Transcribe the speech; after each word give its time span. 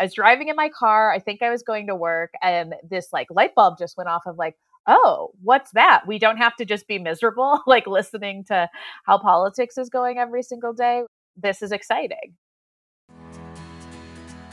I 0.00 0.04
was 0.04 0.14
driving 0.14 0.48
in 0.48 0.56
my 0.56 0.70
car. 0.70 1.12
I 1.12 1.18
think 1.18 1.42
I 1.42 1.50
was 1.50 1.62
going 1.62 1.86
to 1.88 1.94
work, 1.94 2.32
and 2.42 2.74
this 2.88 3.08
like 3.12 3.26
light 3.30 3.54
bulb 3.54 3.76
just 3.78 3.98
went 3.98 4.08
off 4.08 4.22
of 4.26 4.38
like, 4.38 4.56
oh, 4.86 5.32
what's 5.42 5.70
that? 5.72 6.06
We 6.06 6.18
don't 6.18 6.38
have 6.38 6.56
to 6.56 6.64
just 6.64 6.88
be 6.88 6.98
miserable, 6.98 7.60
like 7.66 7.86
listening 7.86 8.44
to 8.44 8.68
how 9.04 9.18
politics 9.18 9.76
is 9.76 9.90
going 9.90 10.16
every 10.16 10.42
single 10.42 10.72
day. 10.72 11.02
This 11.36 11.60
is 11.60 11.70
exciting. 11.70 12.34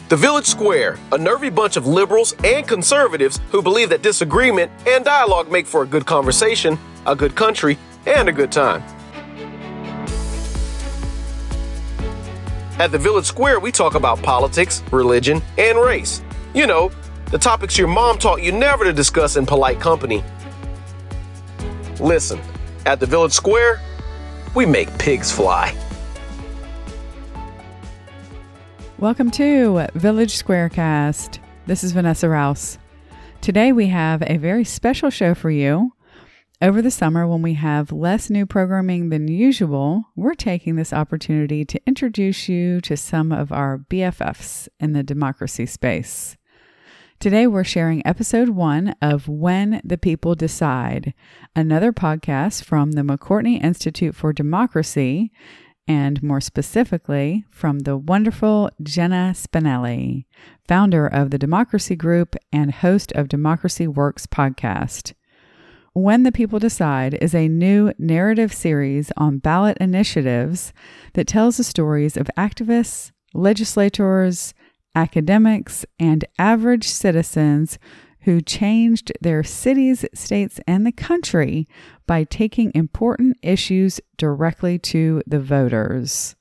The 0.09 0.17
Village 0.17 0.45
Square, 0.45 0.99
a 1.13 1.17
nervy 1.17 1.49
bunch 1.49 1.77
of 1.77 1.87
liberals 1.87 2.35
and 2.43 2.67
conservatives 2.67 3.39
who 3.51 3.61
believe 3.61 3.89
that 3.89 4.01
disagreement 4.01 4.71
and 4.85 5.03
dialogue 5.03 5.51
make 5.51 5.65
for 5.65 5.83
a 5.83 5.87
good 5.87 6.05
conversation, 6.05 6.77
a 7.05 7.15
good 7.15 7.35
country, 7.35 7.77
and 8.05 8.27
a 8.27 8.33
good 8.33 8.51
time. 8.51 8.83
At 12.79 12.91
the 12.91 12.99
Village 12.99 13.25
Square, 13.25 13.61
we 13.61 13.71
talk 13.71 13.95
about 13.95 14.21
politics, 14.21 14.83
religion, 14.91 15.41
and 15.57 15.79
race. 15.79 16.21
You 16.53 16.67
know, 16.67 16.91
the 17.31 17.37
topics 17.39 17.75
your 17.75 17.87
mom 17.87 18.19
taught 18.19 18.43
you 18.43 18.51
never 18.51 18.83
to 18.83 18.93
discuss 18.93 19.35
in 19.35 19.47
polite 19.47 19.79
company. 19.79 20.23
Listen, 21.99 22.39
at 22.85 22.99
the 22.99 23.07
Village 23.07 23.31
Square, 23.31 23.81
we 24.53 24.67
make 24.67 24.95
pigs 24.99 25.31
fly. 25.31 25.75
Welcome 28.99 29.31
to 29.31 29.87
Village 29.95 30.37
Squarecast. 30.39 31.39
This 31.65 31.83
is 31.83 31.93
Vanessa 31.93 32.29
Rouse. 32.29 32.77
Today 33.41 33.71
we 33.71 33.87
have 33.87 34.21
a 34.27 34.37
very 34.37 34.63
special 34.63 35.09
show 35.09 35.33
for 35.33 35.49
you. 35.49 35.93
Over 36.59 36.81
the 36.81 36.89
summer, 36.89 37.27
when 37.27 37.43
we 37.43 37.53
have 37.53 37.91
less 37.91 38.31
new 38.31 38.47
programming 38.47 39.09
than 39.09 39.27
usual, 39.27 40.05
we're 40.15 40.33
taking 40.33 40.75
this 40.75 40.91
opportunity 40.91 41.63
to 41.63 41.79
introduce 41.85 42.49
you 42.49 42.81
to 42.81 42.97
some 42.97 43.31
of 43.31 43.51
our 43.51 43.77
BFFs 43.77 44.67
in 44.79 44.93
the 44.93 45.03
democracy 45.03 45.67
space. 45.67 46.35
Today, 47.19 47.45
we're 47.45 47.63
sharing 47.63 48.05
episode 48.07 48.49
one 48.49 48.95
of 49.03 49.27
When 49.27 49.81
the 49.83 49.99
People 49.99 50.33
Decide, 50.33 51.13
another 51.55 51.93
podcast 51.93 52.63
from 52.63 52.93
the 52.93 53.03
McCourtney 53.03 53.63
Institute 53.63 54.15
for 54.15 54.33
Democracy 54.33 55.31
and 55.87 56.23
more 56.23 56.41
specifically 56.41 57.45
from 57.51 57.79
the 57.79 57.95
wonderful 57.95 58.71
Jenna 58.81 59.33
Spinelli, 59.35 60.25
founder 60.67 61.05
of 61.05 61.29
the 61.29 61.37
Democracy 61.37 61.95
Group 61.95 62.35
and 62.51 62.71
host 62.71 63.11
of 63.11 63.29
Democracy 63.29 63.87
Works 63.87 64.25
podcast. 64.25 65.13
When 65.97 66.21
the 66.21 66.31
People 66.31 66.59
Decide 66.59 67.15
is 67.15 67.33
a 67.33 67.47
new 67.47 67.91
narrative 67.97 68.53
series 68.53 69.11
on 69.17 69.39
ballot 69.39 69.79
initiatives 69.81 70.71
that 71.13 71.25
tells 71.25 71.57
the 71.57 71.63
stories 71.63 72.15
of 72.15 72.29
activists, 72.37 73.11
legislators, 73.33 74.53
academics, 74.93 75.87
and 75.97 76.23
average 76.37 76.87
citizens 76.87 77.79
who 78.21 78.41
changed 78.41 79.11
their 79.21 79.43
cities, 79.43 80.05
states, 80.13 80.59
and 80.67 80.85
the 80.85 80.91
country 80.91 81.67
by 82.05 82.25
taking 82.25 82.71
important 82.75 83.35
issues 83.41 83.99
directly 84.17 84.77
to 84.77 85.23
the 85.25 85.39
voters. 85.39 86.35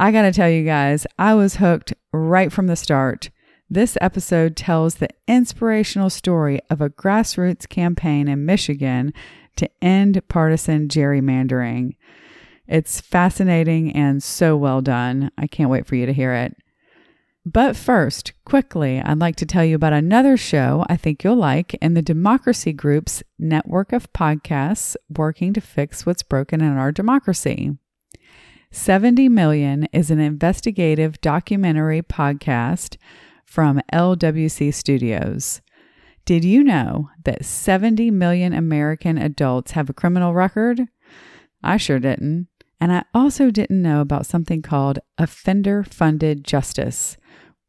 I 0.00 0.12
got 0.12 0.22
to 0.22 0.32
tell 0.32 0.48
you 0.48 0.64
guys, 0.64 1.06
I 1.18 1.34
was 1.34 1.56
hooked 1.56 1.92
right 2.10 2.50
from 2.50 2.68
the 2.68 2.76
start. 2.76 3.28
This 3.72 3.96
episode 4.02 4.54
tells 4.54 4.96
the 4.96 5.08
inspirational 5.26 6.10
story 6.10 6.60
of 6.68 6.82
a 6.82 6.90
grassroots 6.90 7.66
campaign 7.66 8.28
in 8.28 8.44
Michigan 8.44 9.14
to 9.56 9.70
end 9.80 10.20
partisan 10.28 10.88
gerrymandering. 10.88 11.96
It's 12.68 13.00
fascinating 13.00 13.90
and 13.96 14.22
so 14.22 14.58
well 14.58 14.82
done. 14.82 15.30
I 15.38 15.46
can't 15.46 15.70
wait 15.70 15.86
for 15.86 15.94
you 15.94 16.04
to 16.04 16.12
hear 16.12 16.34
it. 16.34 16.54
But 17.46 17.74
first, 17.74 18.34
quickly, 18.44 19.00
I'd 19.00 19.20
like 19.20 19.36
to 19.36 19.46
tell 19.46 19.64
you 19.64 19.76
about 19.76 19.94
another 19.94 20.36
show 20.36 20.84
I 20.90 20.98
think 20.98 21.24
you'll 21.24 21.36
like 21.36 21.72
in 21.80 21.94
the 21.94 22.02
Democracy 22.02 22.74
Group's 22.74 23.22
network 23.38 23.94
of 23.94 24.12
podcasts 24.12 24.96
working 25.08 25.54
to 25.54 25.62
fix 25.62 26.04
what's 26.04 26.22
broken 26.22 26.60
in 26.60 26.76
our 26.76 26.92
democracy. 26.92 27.78
70 28.70 29.30
Million 29.30 29.88
is 29.94 30.10
an 30.10 30.20
investigative 30.20 31.22
documentary 31.22 32.02
podcast 32.02 32.98
from 33.52 33.82
LWC 33.92 34.72
Studios. 34.72 35.60
Did 36.24 36.42
you 36.42 36.64
know 36.64 37.10
that 37.24 37.44
70 37.44 38.10
million 38.10 38.54
American 38.54 39.18
adults 39.18 39.72
have 39.72 39.90
a 39.90 39.92
criminal 39.92 40.32
record? 40.32 40.80
I 41.62 41.76
sure 41.76 41.98
didn't. 41.98 42.48
And 42.80 42.90
I 42.90 43.04
also 43.12 43.50
didn't 43.50 43.82
know 43.82 44.00
about 44.00 44.24
something 44.24 44.62
called 44.62 45.00
offender 45.18 45.84
funded 45.84 46.44
justice 46.44 47.18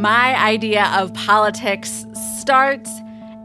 My 0.00 0.34
idea 0.42 0.86
of 0.96 1.12
politics 1.12 2.06
starts 2.40 2.90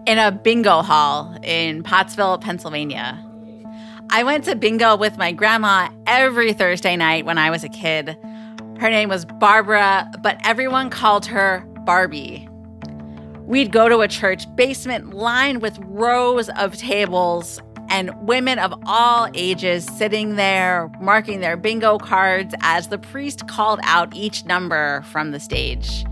in 0.08 0.18
a 0.18 0.32
bingo 0.32 0.84
hall 0.84 1.38
in 1.44 1.84
Pottsville, 1.84 2.38
Pennsylvania. 2.38 3.22
I 4.10 4.24
went 4.24 4.46
to 4.46 4.56
bingo 4.56 4.96
with 4.96 5.18
my 5.18 5.34
grandma 5.34 5.90
every 6.08 6.54
Thursday 6.54 6.96
night 6.96 7.26
when 7.26 7.38
I 7.38 7.50
was 7.50 7.66
a 7.66 7.68
kid. 7.68 8.18
Her 8.80 8.90
name 8.90 9.10
was 9.10 9.26
Barbara, 9.26 10.10
but 10.22 10.40
everyone 10.46 10.90
called 10.90 11.26
her 11.26 11.66
Barbie. 11.80 12.48
We'd 13.42 13.74
go 13.74 13.90
to 13.90 14.00
a 14.00 14.08
church 14.08 14.46
basement 14.56 15.14
lined 15.14 15.62
with 15.62 15.78
rows 15.80 16.48
of 16.52 16.78
tables 16.78 17.60
and 17.90 18.12
women 18.26 18.60
of 18.60 18.74
all 18.86 19.28
ages 19.34 19.86
sitting 19.98 20.38
there 20.38 20.90
marking 21.02 21.42
their 21.42 21.58
bingo 21.58 21.98
cards 21.98 22.56
as 22.62 22.88
the 22.88 22.98
priest 22.98 23.46
called 23.50 23.82
out 23.84 24.16
each 24.16 24.46
number 24.46 25.02
from 25.12 25.32
the 25.32 25.40
stage. 25.42 26.06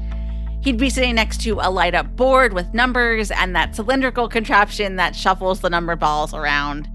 He'd 0.64 0.78
be 0.78 0.90
sitting 0.90 1.16
next 1.16 1.42
to 1.42 1.60
a 1.60 1.70
light 1.70 1.94
up 1.94 2.16
board 2.16 2.54
with 2.54 2.74
numbers 2.74 3.32
and 3.32 3.54
that 3.54 3.76
cylindrical 3.76 4.30
contraption 4.30 4.96
that 4.96 5.14
shuffles 5.14 5.60
the 5.60 5.70
number 5.70 5.98
balls 5.98 6.34
around. 6.34 6.88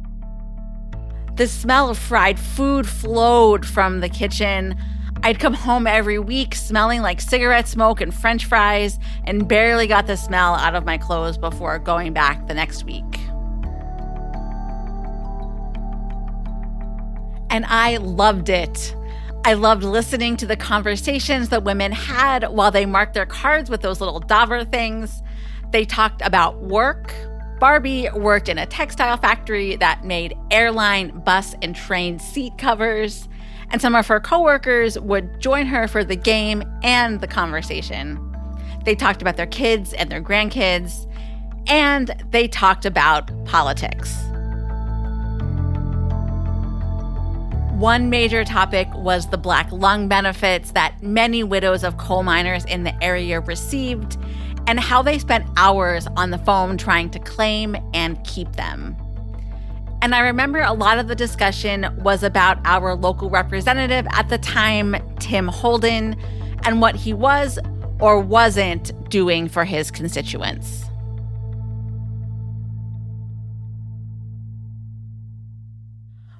The 1.36 1.46
smell 1.46 1.90
of 1.90 1.98
fried 1.98 2.38
food 2.38 2.88
flowed 2.88 3.66
from 3.66 4.00
the 4.00 4.08
kitchen. 4.08 4.74
I'd 5.22 5.38
come 5.38 5.52
home 5.52 5.86
every 5.86 6.18
week 6.18 6.54
smelling 6.54 7.02
like 7.02 7.20
cigarette 7.20 7.68
smoke 7.68 8.00
and 8.00 8.14
french 8.14 8.46
fries 8.46 8.98
and 9.24 9.46
barely 9.46 9.86
got 9.86 10.06
the 10.06 10.16
smell 10.16 10.54
out 10.54 10.74
of 10.74 10.86
my 10.86 10.96
clothes 10.96 11.36
before 11.36 11.78
going 11.78 12.14
back 12.14 12.46
the 12.46 12.54
next 12.54 12.84
week. 12.84 13.04
And 17.50 17.66
I 17.66 17.98
loved 17.98 18.48
it. 18.48 18.94
I 19.48 19.54
loved 19.54 19.82
listening 19.82 20.36
to 20.36 20.46
the 20.46 20.56
conversations 20.56 21.48
that 21.48 21.64
women 21.64 21.90
had 21.90 22.44
while 22.50 22.70
they 22.70 22.84
marked 22.84 23.14
their 23.14 23.24
cards 23.24 23.70
with 23.70 23.80
those 23.80 23.98
little 23.98 24.20
dauber 24.20 24.62
things. 24.62 25.22
They 25.72 25.86
talked 25.86 26.20
about 26.20 26.60
work. 26.60 27.14
Barbie 27.58 28.10
worked 28.14 28.50
in 28.50 28.58
a 28.58 28.66
textile 28.66 29.16
factory 29.16 29.76
that 29.76 30.04
made 30.04 30.36
airline, 30.50 31.20
bus, 31.20 31.54
and 31.62 31.74
train 31.74 32.18
seat 32.18 32.58
covers. 32.58 33.26
And 33.70 33.80
some 33.80 33.94
of 33.94 34.06
her 34.08 34.20
coworkers 34.20 34.98
would 34.98 35.40
join 35.40 35.64
her 35.64 35.88
for 35.88 36.04
the 36.04 36.14
game 36.14 36.62
and 36.82 37.22
the 37.22 37.26
conversation. 37.26 38.20
They 38.84 38.94
talked 38.94 39.22
about 39.22 39.38
their 39.38 39.46
kids 39.46 39.94
and 39.94 40.12
their 40.12 40.22
grandkids, 40.22 41.10
and 41.66 42.22
they 42.32 42.48
talked 42.48 42.84
about 42.84 43.30
politics. 43.46 44.27
One 47.78 48.10
major 48.10 48.44
topic 48.44 48.88
was 48.92 49.28
the 49.28 49.38
black 49.38 49.70
lung 49.70 50.08
benefits 50.08 50.72
that 50.72 51.00
many 51.00 51.44
widows 51.44 51.84
of 51.84 51.96
coal 51.96 52.24
miners 52.24 52.64
in 52.64 52.82
the 52.82 53.04
area 53.04 53.38
received 53.38 54.16
and 54.66 54.80
how 54.80 55.00
they 55.00 55.16
spent 55.20 55.46
hours 55.56 56.08
on 56.16 56.30
the 56.30 56.38
phone 56.38 56.76
trying 56.76 57.08
to 57.10 57.20
claim 57.20 57.76
and 57.94 58.22
keep 58.24 58.50
them. 58.56 58.96
And 60.02 60.12
I 60.12 60.22
remember 60.22 60.60
a 60.60 60.72
lot 60.72 60.98
of 60.98 61.06
the 61.06 61.14
discussion 61.14 61.86
was 62.02 62.24
about 62.24 62.58
our 62.64 62.96
local 62.96 63.30
representative 63.30 64.08
at 64.10 64.28
the 64.28 64.38
time, 64.38 64.96
Tim 65.20 65.46
Holden, 65.46 66.16
and 66.64 66.80
what 66.80 66.96
he 66.96 67.12
was 67.12 67.60
or 68.00 68.18
wasn't 68.18 69.08
doing 69.08 69.48
for 69.48 69.64
his 69.64 69.92
constituents. 69.92 70.87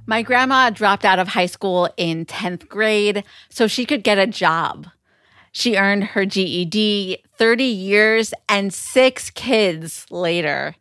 My 0.08 0.22
grandma 0.22 0.70
dropped 0.70 1.04
out 1.04 1.18
of 1.18 1.28
high 1.28 1.44
school 1.44 1.90
in 1.98 2.24
10th 2.24 2.66
grade 2.66 3.24
so 3.50 3.66
she 3.66 3.84
could 3.84 4.02
get 4.02 4.16
a 4.16 4.26
job. 4.26 4.86
She 5.52 5.76
earned 5.76 6.02
her 6.04 6.24
GED 6.24 7.24
30 7.36 7.64
years 7.64 8.32
and 8.48 8.72
six 8.72 9.28
kids 9.28 10.06
later. 10.10 10.76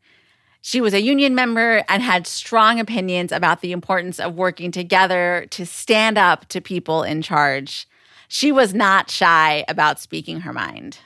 She 0.62 0.80
was 0.80 0.94
a 0.94 1.02
union 1.02 1.36
member 1.36 1.84
and 1.90 2.02
had 2.02 2.26
strong 2.26 2.80
opinions 2.80 3.34
about 3.34 3.60
the 3.60 3.74
importance 3.74 4.18
of 4.18 4.36
working 4.36 4.72
together 4.72 5.46
to 5.50 5.66
stand 5.66 6.18
up 6.18 6.48
to 6.48 6.62
people 6.62 7.04
in 7.04 7.22
charge. 7.22 7.86
She 8.30 8.54
was 8.54 8.74
not 8.74 9.12
shy 9.12 9.66
about 9.68 10.00
speaking 10.00 10.42
her 10.42 10.54
mind. 10.54 11.00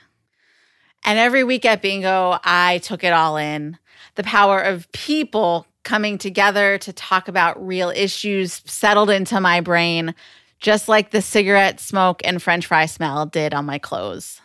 And 1.04 1.18
every 1.18 1.42
week 1.42 1.64
at 1.64 1.82
bingo, 1.82 2.38
I 2.44 2.78
took 2.84 3.02
it 3.02 3.12
all 3.12 3.36
in. 3.36 3.78
The 4.14 4.22
power 4.22 4.60
of 4.60 4.90
people 4.92 5.66
coming 5.84 6.18
together 6.18 6.78
to 6.78 6.92
talk 6.92 7.28
about 7.28 7.64
real 7.64 7.90
issues 7.90 8.62
settled 8.64 9.10
into 9.10 9.40
my 9.40 9.60
brain, 9.60 10.14
just 10.60 10.88
like 10.88 11.10
the 11.10 11.22
cigarette 11.22 11.80
smoke 11.80 12.20
and 12.24 12.42
french 12.42 12.66
fry 12.66 12.86
smell 12.86 13.26
did 13.26 13.52
on 13.52 13.64
my 13.64 13.78
clothes. 13.78 14.40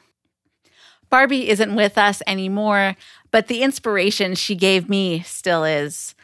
Barbie 1.10 1.50
isn't 1.50 1.76
with 1.76 1.98
us 1.98 2.22
anymore, 2.28 2.96
but 3.32 3.48
the 3.48 3.62
inspiration 3.62 4.36
she 4.36 4.56
gave 4.56 4.90
me 4.90 5.22
still 5.22 5.64
is. 5.64 6.16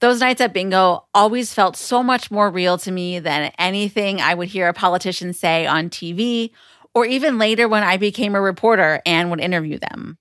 Those 0.00 0.20
nights 0.20 0.40
at 0.40 0.52
bingo 0.52 1.06
always 1.12 1.52
felt 1.52 1.76
so 1.76 2.04
much 2.04 2.30
more 2.30 2.50
real 2.50 2.78
to 2.78 2.92
me 2.92 3.18
than 3.18 3.52
anything 3.58 4.20
I 4.20 4.34
would 4.34 4.48
hear 4.48 4.68
a 4.68 4.72
politician 4.72 5.32
say 5.32 5.66
on 5.66 5.90
TV, 5.90 6.52
or 6.94 7.04
even 7.04 7.38
later 7.38 7.68
when 7.68 7.82
I 7.82 7.96
became 7.96 8.36
a 8.36 8.40
reporter 8.40 9.02
and 9.04 9.30
would 9.30 9.40
interview 9.40 9.78
them. 9.78 10.18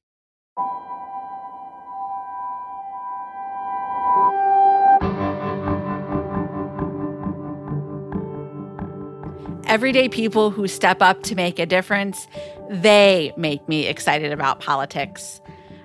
Everyday 9.77 10.09
people 10.09 10.49
who 10.49 10.67
step 10.67 11.03
up 11.03 11.21
to 11.21 11.35
make 11.35 11.59
a 11.59 11.65
difference, 11.67 12.27
they 12.67 13.31
make 13.37 13.69
me 13.69 13.85
excited 13.85 14.31
about 14.31 14.59
politics. 14.59 15.39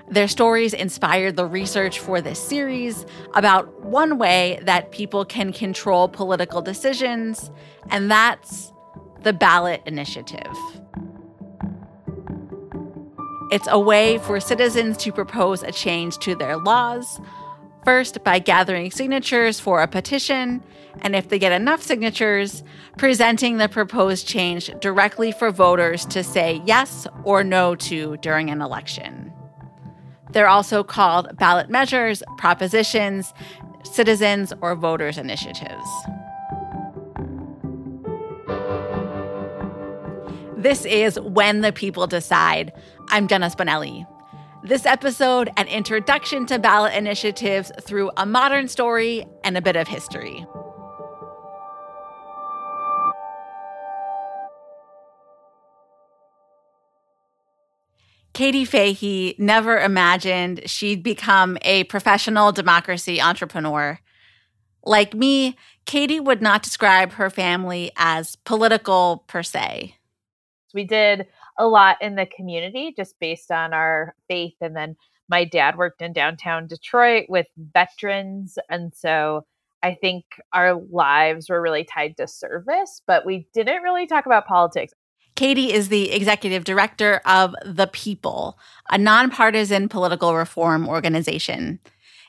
Their 0.08 0.28
stories 0.28 0.72
inspired 0.72 1.36
the 1.36 1.44
research 1.44 1.98
for 1.98 2.22
this 2.22 2.42
series 2.42 3.04
about 3.34 3.84
one 3.84 4.16
way 4.16 4.58
that 4.62 4.92
people 4.92 5.26
can 5.26 5.52
control 5.52 6.08
political 6.08 6.62
decisions, 6.62 7.50
and 7.90 8.10
that's 8.10 8.72
the 9.24 9.34
ballot 9.34 9.82
initiative. 9.84 10.56
It's 13.50 13.68
a 13.70 13.78
way 13.78 14.16
for 14.16 14.40
citizens 14.40 14.96
to 15.04 15.12
propose 15.12 15.62
a 15.62 15.70
change 15.70 16.16
to 16.20 16.34
their 16.34 16.56
laws, 16.56 17.20
first 17.84 18.24
by 18.24 18.38
gathering 18.38 18.90
signatures 18.90 19.60
for 19.60 19.82
a 19.82 19.86
petition, 19.86 20.64
and 21.00 21.16
if 21.16 21.28
they 21.28 21.38
get 21.38 21.52
enough 21.52 21.82
signatures, 21.82 22.62
presenting 22.98 23.56
the 23.56 23.68
proposed 23.68 24.26
change 24.26 24.70
directly 24.80 25.32
for 25.32 25.50
voters 25.50 26.04
to 26.06 26.22
say 26.22 26.60
yes 26.64 27.06
or 27.24 27.42
no 27.42 27.74
to 27.74 28.16
during 28.18 28.50
an 28.50 28.60
election. 28.60 29.32
They're 30.32 30.48
also 30.48 30.82
called 30.82 31.36
ballot 31.36 31.68
measures, 31.68 32.22
propositions, 32.38 33.34
citizens, 33.84 34.52
or 34.60 34.74
voters' 34.74 35.18
initiatives. 35.18 35.88
This 40.56 40.84
is 40.84 41.18
When 41.18 41.60
the 41.60 41.72
People 41.72 42.06
Decide. 42.06 42.72
I'm 43.08 43.26
Jenna 43.26 43.50
Spinelli. 43.50 44.06
This 44.62 44.86
episode, 44.86 45.50
an 45.56 45.66
introduction 45.66 46.46
to 46.46 46.58
ballot 46.60 46.94
initiatives 46.94 47.72
through 47.80 48.12
a 48.16 48.24
modern 48.24 48.68
story 48.68 49.26
and 49.42 49.58
a 49.58 49.60
bit 49.60 49.74
of 49.74 49.88
history. 49.88 50.46
Katie 58.32 58.64
Fahey 58.64 59.34
never 59.38 59.78
imagined 59.78 60.62
she'd 60.68 61.02
become 61.02 61.58
a 61.62 61.84
professional 61.84 62.50
democracy 62.50 63.20
entrepreneur. 63.20 63.98
Like 64.84 65.14
me, 65.14 65.56
Katie 65.84 66.20
would 66.20 66.40
not 66.40 66.62
describe 66.62 67.12
her 67.12 67.30
family 67.30 67.92
as 67.96 68.36
political 68.36 69.24
per 69.26 69.42
se. 69.42 69.96
We 70.74 70.84
did 70.84 71.26
a 71.58 71.66
lot 71.66 72.00
in 72.00 72.14
the 72.14 72.26
community 72.26 72.94
just 72.96 73.18
based 73.20 73.50
on 73.50 73.74
our 73.74 74.14
faith. 74.28 74.54
And 74.60 74.74
then 74.74 74.96
my 75.28 75.44
dad 75.44 75.76
worked 75.76 76.00
in 76.00 76.12
downtown 76.12 76.66
Detroit 76.66 77.26
with 77.28 77.46
veterans. 77.56 78.58
And 78.70 78.94
so 78.94 79.44
I 79.82 79.94
think 80.00 80.24
our 80.52 80.74
lives 80.74 81.50
were 81.50 81.60
really 81.60 81.84
tied 81.84 82.16
to 82.16 82.26
service, 82.26 83.02
but 83.06 83.26
we 83.26 83.46
didn't 83.52 83.82
really 83.82 84.06
talk 84.06 84.26
about 84.26 84.46
politics. 84.46 84.94
Katie 85.34 85.72
is 85.72 85.88
the 85.88 86.12
executive 86.12 86.64
director 86.64 87.20
of 87.24 87.54
The 87.64 87.86
People, 87.86 88.58
a 88.90 88.98
nonpartisan 88.98 89.88
political 89.88 90.34
reform 90.34 90.88
organization. 90.88 91.80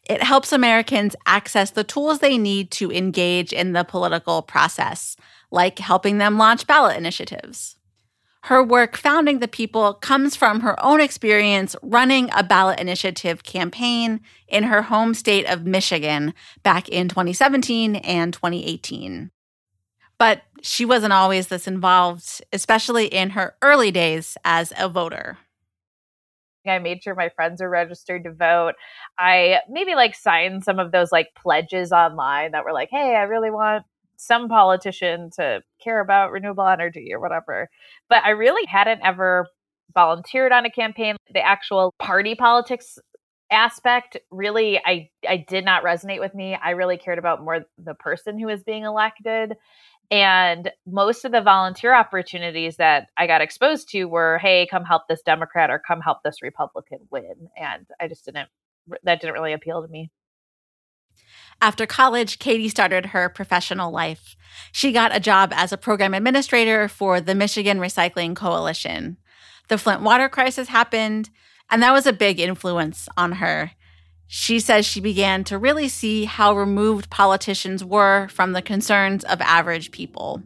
It 0.10 0.24
helps 0.24 0.52
Americans 0.52 1.16
access 1.26 1.72
the 1.72 1.84
tools 1.84 2.20
they 2.20 2.38
need 2.38 2.72
to 2.72 2.92
engage 2.92 3.54
in 3.54 3.74
the 3.74 3.84
political 3.84 4.42
process, 4.42 5.16
like 5.52 5.80
helping 5.80 6.18
them 6.18 6.38
launch 6.38 6.68
ballot 6.68 6.98
initiatives. 6.98 7.78
Her 8.44 8.62
work 8.62 8.98
founding 8.98 9.40
the 9.40 9.48
people 9.48 9.94
comes 9.94 10.36
from 10.36 10.60
her 10.60 10.82
own 10.84 11.00
experience 11.00 11.78
running 11.82 12.30
a 12.36 12.44
ballot 12.44 12.78
initiative 12.78 13.44
campaign 13.44 14.20
in 14.50 14.64
her 14.64 14.82
home 14.82 15.14
state 15.14 15.46
of 15.46 15.66
Michigan 15.66 16.34
back 16.62 16.90
in 16.90 17.08
2017 17.08 17.96
and 17.96 18.34
2018. 18.34 19.32
But 20.18 20.42
she 20.64 20.86
wasn't 20.86 21.14
always 21.14 21.48
this 21.48 21.68
involved, 21.68 22.42
especially 22.54 23.06
in 23.08 23.32
her 23.32 23.56
early 23.62 23.92
days 23.92 24.38
as 24.46 24.72
a 24.78 24.90
voter. 24.90 25.38
I 26.66 26.80
made 26.80 27.04
sure 27.04 27.14
my 27.14 27.28
friends 27.28 27.62
are 27.62 27.70
registered 27.70 28.24
to 28.24 28.32
vote. 28.32 28.76
I 29.20 29.60
maybe 29.70 29.96
like 29.96 30.16
signed 30.16 30.64
some 30.64 30.80
of 30.80 30.94
those 30.94 31.12
like 31.12 31.28
pledges 31.36 31.92
online 31.92 32.52
that 32.52 32.64
were 32.64 32.72
like, 32.72 32.88
hey, 32.90 33.16
I 33.16 33.24
really 33.24 33.52
want 33.52 33.84
some 34.16 34.48
politician 34.48 35.30
to 35.36 35.62
care 35.84 36.00
about 36.00 36.32
renewable 36.32 36.66
energy 36.66 37.10
or 37.14 37.20
whatever. 37.20 37.70
But 38.10 38.24
I 38.24 38.30
really 38.30 38.66
hadn't 38.66 39.02
ever 39.04 39.48
volunteered 39.94 40.54
on 40.54 40.66
a 40.66 40.72
campaign. 40.72 41.18
The 41.34 41.46
actual 41.46 41.94
party 42.00 42.36
politics 42.36 42.98
aspect 43.52 44.18
really 44.32 44.80
I 44.84 45.10
I 45.28 45.38
did 45.38 45.64
not 45.66 45.84
resonate 45.84 46.20
with 46.20 46.34
me. 46.34 46.56
I 46.62 46.72
really 46.72 46.98
cared 46.98 47.20
about 47.20 47.44
more 47.44 47.66
the 47.78 47.94
person 47.94 48.40
who 48.40 48.48
was 48.48 48.64
being 48.64 48.84
elected 48.84 49.54
and 50.12 50.72
most 50.86 51.26
of 51.26 51.32
the 51.32 51.42
volunteer 51.42 51.94
opportunities 51.94 52.78
that 52.78 53.08
I 53.18 53.28
got 53.28 53.42
exposed 53.42 53.90
to 53.90 54.06
were, 54.06 54.38
hey, 54.40 54.68
come 54.70 54.84
help 54.84 55.04
this 55.08 55.22
Democrat 55.22 55.70
or 55.70 55.80
come 55.80 56.02
help 56.02 56.20
this 56.24 56.42
Republican 56.42 57.00
win. 57.10 57.50
And 57.58 57.86
I 58.00 58.08
just 58.08 58.26
didn't, 58.26 58.50
that 59.04 59.22
didn't 59.22 59.34
really 59.34 59.54
appeal 59.54 59.82
to 59.82 59.88
me. 59.88 60.12
After 61.62 61.86
college, 61.86 62.40
Katie 62.40 62.70
started 62.70 63.08
her 63.08 63.30
professional 63.30 63.92
life. 63.92 64.36
She 64.72 64.92
got 64.92 65.16
a 65.16 65.20
job 65.20 65.52
as 65.56 65.72
a 65.72 65.78
program 65.78 66.14
administrator 66.14 66.88
for 66.88 67.22
the 67.22 67.36
Michigan 67.36 67.80
Recycling 67.80 68.36
Coalition. 68.36 69.18
The 69.70 69.78
Flint 69.78 70.02
water 70.02 70.28
crisis 70.28 70.68
happened, 70.68 71.30
and 71.70 71.82
that 71.82 71.94
was 71.94 72.06
a 72.06 72.14
big 72.14 72.40
influence 72.40 73.08
on 73.16 73.34
her. 73.34 73.72
She 74.36 74.60
says 74.60 74.88
she 74.88 75.00
began 75.00 75.44
to 75.44 75.60
really 75.60 75.88
see 75.88 76.26
how 76.26 76.56
removed 76.56 77.12
politicians 77.12 77.86
were 77.86 78.28
from 78.30 78.54
the 78.54 78.64
concerns 78.64 79.24
of 79.26 79.40
average 79.42 79.92
people. 79.92 80.42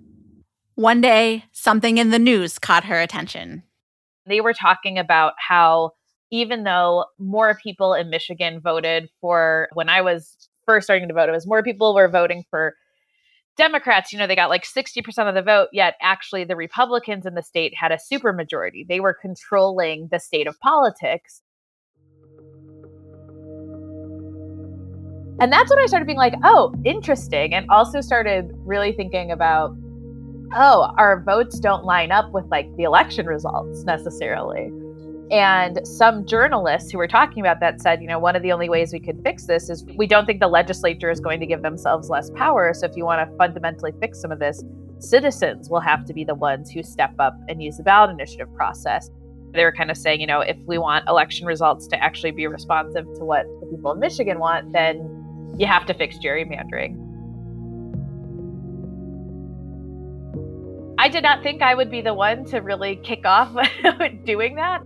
One 0.75 0.99
day, 0.99 1.45
something 1.53 1.97
in 1.97 2.09
the 2.09 2.19
news 2.19 2.59
caught 2.59 2.83
her 2.83 2.99
attention. 2.99 3.63
They 4.25 4.41
were 4.41 4.51
talking 4.51 4.99
about 4.99 5.35
how 5.37 5.91
even 6.31 6.65
though 6.65 7.05
more 7.17 7.57
people 7.63 7.93
in 7.93 8.09
Michigan 8.09 8.59
voted 8.59 9.07
for 9.21 9.69
when 9.71 9.87
I 9.87 10.01
was 10.01 10.35
first 10.65 10.87
starting 10.87 11.07
to 11.07 11.13
vote, 11.13 11.29
it 11.29 11.31
was 11.31 11.47
more 11.47 11.63
people 11.63 11.95
were 11.95 12.09
voting 12.09 12.43
for 12.49 12.75
Democrats, 13.55 14.11
you 14.11 14.19
know, 14.19 14.27
they 14.27 14.35
got 14.35 14.49
like 14.49 14.65
60% 14.65 15.29
of 15.29 15.33
the 15.33 15.41
vote, 15.41 15.69
yet 15.71 15.95
actually 16.01 16.43
the 16.43 16.57
Republicans 16.57 17.25
in 17.25 17.35
the 17.35 17.41
state 17.41 17.73
had 17.73 17.93
a 17.93 17.97
supermajority. 17.97 18.85
They 18.85 18.99
were 18.99 19.13
controlling 19.13 20.09
the 20.11 20.19
state 20.19 20.45
of 20.45 20.59
politics. 20.59 21.41
And 25.39 25.51
that's 25.51 25.69
when 25.69 25.79
I 25.79 25.85
started 25.85 26.05
being 26.05 26.17
like, 26.17 26.33
oh, 26.43 26.73
interesting. 26.83 27.53
And 27.53 27.69
also 27.69 28.01
started 28.01 28.51
really 28.65 28.91
thinking 28.91 29.31
about, 29.31 29.75
oh, 30.55 30.91
our 30.97 31.21
votes 31.23 31.59
don't 31.59 31.85
line 31.85 32.11
up 32.11 32.31
with 32.31 32.45
like 32.49 32.75
the 32.75 32.83
election 32.83 33.27
results 33.27 33.83
necessarily. 33.83 34.71
And 35.29 35.85
some 35.85 36.25
journalists 36.25 36.89
who 36.89 36.97
were 36.97 37.07
talking 37.07 37.41
about 37.41 37.59
that 37.59 37.81
said, 37.81 38.01
you 38.01 38.07
know, 38.07 38.17
one 38.17 38.35
of 38.35 38.41
the 38.41 38.51
only 38.51 38.69
ways 38.69 38.93
we 38.93 38.99
could 38.99 39.21
fix 39.23 39.45
this 39.45 39.69
is 39.69 39.83
we 39.95 40.07
don't 40.07 40.25
think 40.25 40.39
the 40.39 40.47
legislature 40.47 41.11
is 41.11 41.19
going 41.19 41.39
to 41.41 41.45
give 41.45 41.61
themselves 41.61 42.09
less 42.09 42.31
power. 42.31 42.73
So 42.73 42.85
if 42.85 42.95
you 42.95 43.03
want 43.03 43.29
to 43.29 43.37
fundamentally 43.37 43.91
fix 43.99 44.21
some 44.21 44.31
of 44.31 44.39
this, 44.39 44.63
citizens 44.99 45.69
will 45.69 45.81
have 45.81 46.05
to 46.05 46.13
be 46.13 46.23
the 46.23 46.33
ones 46.33 46.71
who 46.71 46.81
step 46.81 47.13
up 47.19 47.37
and 47.49 47.61
use 47.61 47.77
the 47.77 47.83
ballot 47.83 48.09
initiative 48.09 48.51
process. 48.55 49.11
They 49.53 49.63
were 49.63 49.71
kind 49.71 49.91
of 49.91 49.97
saying, 49.97 50.21
you 50.21 50.27
know, 50.27 50.39
if 50.39 50.57
we 50.65 50.77
want 50.77 51.07
election 51.07 51.45
results 51.45 51.87
to 51.87 52.01
actually 52.01 52.31
be 52.31 52.47
responsive 52.47 53.05
to 53.15 53.25
what 53.25 53.45
the 53.59 53.67
people 53.67 53.91
of 53.91 53.97
Michigan 53.97 54.39
want, 54.39 54.71
then 54.71 55.16
you 55.57 55.67
have 55.67 55.85
to 55.87 55.93
fix 55.93 56.17
gerrymandering. 56.17 57.03
I 60.99 61.09
did 61.09 61.23
not 61.23 61.43
think 61.43 61.61
I 61.61 61.75
would 61.75 61.91
be 61.91 62.01
the 62.01 62.13
one 62.13 62.45
to 62.45 62.59
really 62.59 62.95
kick 63.03 63.25
off 63.25 63.55
doing 64.25 64.55
that 64.55 64.81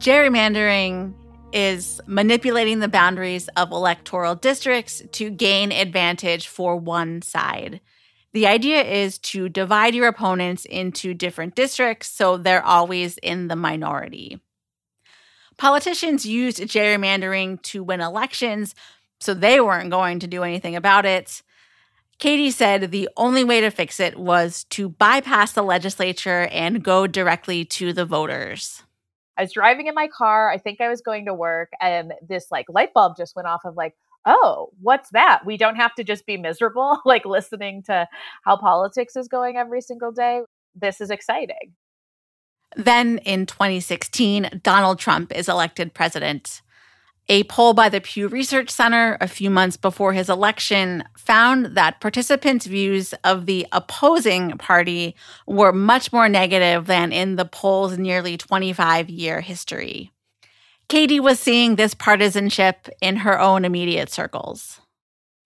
gerrymandering 0.00 1.14
is 1.52 2.00
manipulating 2.06 2.78
the 2.78 2.88
boundaries 2.88 3.48
of 3.56 3.70
electoral 3.70 4.34
districts 4.34 5.02
to 5.12 5.30
gain 5.30 5.72
advantage 5.72 6.48
for 6.48 6.76
one 6.76 7.20
side. 7.22 7.80
The 8.32 8.46
idea 8.46 8.82
is 8.82 9.18
to 9.18 9.48
divide 9.48 9.94
your 9.94 10.06
opponents 10.06 10.64
into 10.64 11.12
different 11.12 11.54
districts 11.54 12.08
so 12.08 12.36
they're 12.36 12.64
always 12.64 13.18
in 13.18 13.48
the 13.48 13.56
minority. 13.56 14.40
Politicians 15.60 16.24
used 16.24 16.58
gerrymandering 16.58 17.60
to 17.60 17.84
win 17.84 18.00
elections, 18.00 18.74
so 19.20 19.34
they 19.34 19.60
weren't 19.60 19.90
going 19.90 20.18
to 20.20 20.26
do 20.26 20.42
anything 20.42 20.74
about 20.74 21.04
it. 21.04 21.42
Katie 22.18 22.50
said 22.50 22.90
the 22.90 23.10
only 23.18 23.44
way 23.44 23.60
to 23.60 23.70
fix 23.70 24.00
it 24.00 24.18
was 24.18 24.64
to 24.70 24.88
bypass 24.88 25.52
the 25.52 25.62
legislature 25.62 26.48
and 26.50 26.82
go 26.82 27.06
directly 27.06 27.66
to 27.66 27.92
the 27.92 28.06
voters. 28.06 28.84
I 29.36 29.42
was 29.42 29.52
driving 29.52 29.86
in 29.86 29.94
my 29.94 30.08
car. 30.08 30.50
I 30.50 30.56
think 30.56 30.80
I 30.80 30.88
was 30.88 31.02
going 31.02 31.26
to 31.26 31.34
work, 31.34 31.68
and 31.78 32.14
this 32.26 32.46
like 32.50 32.64
light 32.70 32.94
bulb 32.94 33.18
just 33.18 33.36
went 33.36 33.46
off 33.46 33.60
of 33.66 33.76
like, 33.76 33.94
oh, 34.24 34.70
what's 34.80 35.10
that? 35.10 35.42
We 35.44 35.58
don't 35.58 35.76
have 35.76 35.94
to 35.96 36.04
just 36.04 36.24
be 36.24 36.38
miserable, 36.38 37.02
like 37.04 37.26
listening 37.26 37.82
to 37.82 38.08
how 38.44 38.56
politics 38.56 39.14
is 39.14 39.28
going 39.28 39.58
every 39.58 39.82
single 39.82 40.10
day. 40.10 40.40
This 40.74 41.02
is 41.02 41.10
exciting. 41.10 41.74
Then 42.76 43.18
in 43.18 43.46
2016, 43.46 44.60
Donald 44.62 44.98
Trump 44.98 45.32
is 45.34 45.48
elected 45.48 45.94
president. 45.94 46.62
A 47.28 47.44
poll 47.44 47.74
by 47.74 47.88
the 47.88 48.00
Pew 48.00 48.26
Research 48.26 48.70
Center 48.70 49.16
a 49.20 49.28
few 49.28 49.50
months 49.50 49.76
before 49.76 50.12
his 50.12 50.28
election 50.28 51.04
found 51.16 51.76
that 51.76 52.00
participants' 52.00 52.66
views 52.66 53.14
of 53.22 53.46
the 53.46 53.66
opposing 53.70 54.58
party 54.58 55.14
were 55.46 55.72
much 55.72 56.12
more 56.12 56.28
negative 56.28 56.86
than 56.86 57.12
in 57.12 57.36
the 57.36 57.44
poll's 57.44 57.96
nearly 57.96 58.36
25 58.36 59.08
year 59.08 59.40
history. 59.40 60.10
Katie 60.88 61.20
was 61.20 61.38
seeing 61.38 61.76
this 61.76 61.94
partisanship 61.94 62.88
in 63.00 63.18
her 63.18 63.38
own 63.38 63.64
immediate 63.64 64.10
circles. 64.10 64.80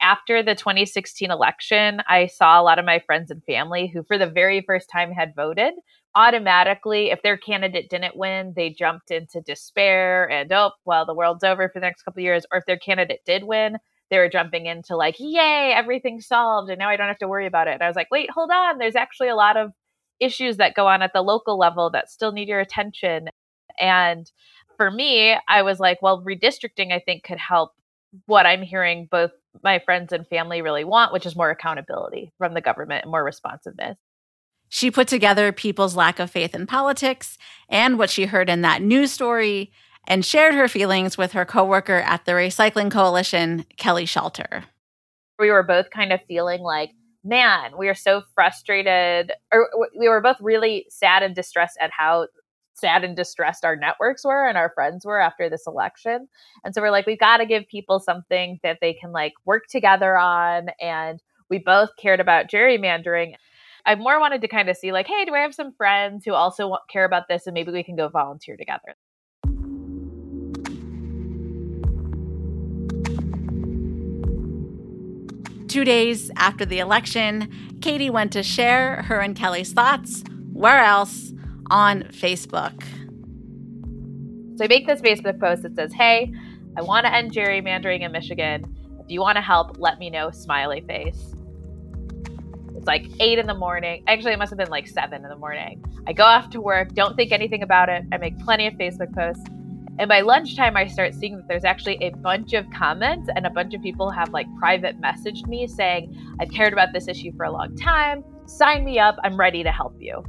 After 0.01 0.43
the 0.43 0.55
2016 0.55 1.31
election, 1.31 2.01
I 2.09 2.29
saw 2.29 2.59
a 2.59 2.65
lot 2.65 2.79
of 2.79 2.87
my 2.87 3.01
friends 3.01 3.31
and 3.31 3.45
family 3.45 3.89
who, 3.89 4.03
for 4.05 4.17
the 4.17 4.27
very 4.27 4.63
first 4.63 4.89
time, 4.89 5.13
had 5.13 5.35
voted 5.37 5.75
automatically, 6.17 7.11
if 7.11 7.23
their 7.23 7.37
candidate 7.37 7.91
didn't 7.91 8.17
win, 8.17 8.53
they 8.57 8.71
jumped 8.71 9.11
into 9.11 9.41
despair 9.41 10.31
and, 10.31 10.53
oh, 10.53 10.73
well, 10.85 11.05
the 11.07 11.15
world's 11.15 11.45
over 11.45 11.69
for 11.69 11.81
the 11.81 11.87
next 11.87 12.03
couple 12.03 12.21
of 12.21 12.25
years. 12.25 12.47
Or 12.53 12.59
if 12.59 12.67
their 12.67 12.79
candidate 12.79 13.21
did 13.27 13.45
win, 13.45 13.79
they 14.11 14.19
were 14.19 14.29
jumping 14.29 14.67
into 14.67 14.97
like, 14.97 15.17
yay, 15.19 15.73
everything's 15.75 16.27
solved. 16.27 16.71
And 16.71 16.79
now 16.79 16.89
I 16.89 16.97
don't 16.97 17.09
have 17.09 17.19
to 17.19 17.29
worry 17.29 17.47
about 17.47 17.69
it. 17.69 17.75
And 17.75 17.83
I 17.83 17.89
was 17.89 17.97
like, 17.97 18.11
wait, 18.11 18.31
hold 18.31 18.51
on. 18.51 18.79
There's 18.79 18.97
actually 18.97 19.29
a 19.29 19.37
lot 19.37 19.57
of 19.57 19.73
issues 20.21 20.59
that 20.59 20.75
go 20.75 20.87
on 20.87 21.03
at 21.03 21.13
the 21.13 21.23
local 21.23 21.59
level 21.59 21.91
that 21.91 22.11
still 22.11 22.33
need 22.33 22.49
your 22.49 22.61
attention. 22.61 23.29
And 23.81 24.31
for 24.77 24.91
me, 24.91 25.37
I 25.49 25.63
was 25.63 25.81
like, 25.81 26.01
well, 26.03 26.23
redistricting, 26.23 26.93
I 26.93 27.01
think, 27.01 27.25
could 27.25 27.39
help 27.39 27.73
what 28.27 28.47
I'm 28.47 28.63
hearing 28.63 29.09
both 29.11 29.33
my 29.63 29.81
friends 29.81 30.13
and 30.13 30.27
family 30.29 30.63
really 30.63 30.85
want, 30.85 31.13
which 31.13 31.27
is 31.27 31.35
more 31.35 31.51
accountability 31.51 32.33
from 32.39 32.55
the 32.55 32.61
government 32.61 33.03
and 33.03 33.11
more 33.11 33.25
responsiveness. 33.25 33.97
She 34.69 34.91
put 34.91 35.09
together 35.09 35.53
people's 35.53 35.97
lack 35.97 36.19
of 36.19 36.31
faith 36.31 36.55
in 36.55 36.67
politics 36.67 37.39
and 37.69 37.99
what 37.99 38.11
she 38.11 38.27
heard 38.27 38.49
in 38.49 38.63
that 38.63 38.83
news 38.83 39.13
story 39.13 39.73
and 40.07 40.25
shared 40.25 40.55
her 40.55 40.69
feelings 40.69 41.17
with 41.17 41.33
her 41.33 41.45
coworker 41.45 41.99
at 41.99 42.25
the 42.25 42.33
Recycling 42.33 42.91
Coalition, 42.91 43.65
Kelly 43.77 44.05
Shalter. 44.05 44.65
We 45.39 45.51
were 45.51 45.63
both 45.63 45.91
kind 45.91 46.13
of 46.13 46.21
feeling 46.29 46.61
like, 46.61 46.91
man, 47.25 47.73
we 47.79 47.89
are 47.89 47.95
so 47.95 48.23
frustrated, 48.35 49.33
or 49.53 49.69
we 49.99 50.09
were 50.09 50.21
both 50.21 50.37
really 50.41 50.87
sad 50.91 51.23
and 51.23 51.35
distressed 51.35 51.79
at 51.81 51.91
how 51.97 52.27
sad 52.75 53.05
and 53.05 53.17
distressed 53.17 53.65
our 53.65 53.77
networks 53.77 54.25
were 54.25 54.47
and 54.47 54.59
our 54.59 54.73
friends 54.75 55.07
were 55.07 55.21
after 55.21 55.49
this 55.49 55.67
election. 55.67 56.29
And 56.65 56.75
so 56.75 56.83
we're 56.83 56.91
like, 56.91 57.07
we've 57.07 57.19
got 57.19 57.39
to 57.39 57.47
give 57.47 57.67
people 57.69 58.01
something 58.01 58.59
that 58.63 58.79
they 58.81 58.93
can 58.93 59.13
like 59.13 59.33
work 59.45 59.63
together 59.71 60.19
on. 60.19 60.67
And 60.81 61.23
we 61.49 61.59
both 61.59 61.91
cared 61.99 62.21
about 62.21 62.51
gerrymandering. 62.51 63.35
I 63.87 63.95
more 63.97 64.19
wanted 64.19 64.41
to 64.41 64.49
kind 64.49 64.71
of 64.71 64.77
see, 64.77 64.93
like, 64.93 65.07
hey, 65.07 65.27
do 65.27 65.35
I 65.35 65.41
have 65.41 65.55
some 65.55 65.73
friends 65.73 66.25
who 66.25 66.33
also 66.33 66.77
care 66.91 67.05
about 67.05 67.25
this 67.29 67.47
and 67.47 67.53
maybe 67.53 67.71
we 67.71 67.83
can 67.83 67.97
go 67.97 68.09
volunteer 68.09 68.57
together? 68.57 68.95
Two 75.69 75.85
days 75.85 76.31
after 76.37 76.65
the 76.65 76.79
election, 76.79 77.51
Katie 77.83 78.09
went 78.09 78.33
to 78.33 78.43
share 78.43 79.03
her 79.03 79.21
and 79.21 79.37
Kelly's 79.37 79.73
thoughts. 79.73 80.25
Where 80.53 80.83
else? 80.83 81.33
On 81.71 82.05
Facebook. 82.05 82.83
So 84.57 84.65
I 84.65 84.69
make 84.69 84.87
this 84.87 85.01
Facebook 85.01 85.41
post 85.41 85.63
that 85.63 85.75
says, 85.75 85.93
Hey, 85.93 86.33
I 86.77 86.83
want 86.83 87.07
to 87.07 87.13
end 87.13 87.33
gerrymandering 87.33 88.01
in 88.01 88.13
Michigan. 88.13 88.65
If 89.01 89.11
you 89.11 89.21
want 89.21 89.37
to 89.37 89.43
help, 89.43 89.77
let 89.79 89.99
me 89.99 90.11
know, 90.11 90.31
smiley 90.31 90.83
face. 90.87 91.35
It's 92.85 92.89
like 92.89 93.07
eight 93.19 93.39
in 93.39 93.47
the 93.47 93.55
morning. 93.55 94.05
Actually, 94.07 94.35
it 94.35 94.39
must 94.39 94.51
have 94.51 94.59
been 94.59 94.69
like 94.69 94.87
seven 94.87 95.25
in 95.25 95.31
the 95.31 95.37
morning. 95.37 95.83
I 96.07 96.13
go 96.13 96.25
off 96.25 96.51
to 96.51 96.61
work, 96.61 96.93
don't 96.93 97.17
think 97.17 97.33
anything 97.33 97.63
about 97.63 97.89
it. 97.89 98.05
I 98.13 98.19
make 98.19 98.39
plenty 98.41 98.67
of 98.67 98.75
Facebook 98.75 99.11
posts. 99.15 99.43
And 99.99 100.07
by 100.07 100.21
lunchtime, 100.21 100.77
I 100.77 100.87
start 100.87 101.15
seeing 101.15 101.37
that 101.37 101.49
there's 101.49 101.65
actually 101.65 101.97
a 102.03 102.11
bunch 102.11 102.53
of 102.53 102.69
comments 102.69 103.31
and 103.35 103.47
a 103.47 103.49
bunch 103.49 103.73
of 103.73 103.81
people 103.81 104.11
have 104.11 104.35
like 104.35 104.47
private 104.59 105.01
messaged 105.01 105.47
me 105.47 105.67
saying, 105.67 106.15
I've 106.39 106.51
cared 106.51 106.75
about 106.75 106.93
this 106.93 107.09
issue 107.09 107.33
for 107.39 107.45
a 107.45 107.51
long 107.51 107.75
time. 107.75 108.23
Sign 108.45 108.85
me 108.85 108.99
up. 108.99 109.17
I'm 109.25 109.41
ready 109.41 109.63
to 109.63 109.73
help 109.73 109.97
you. 109.99 110.23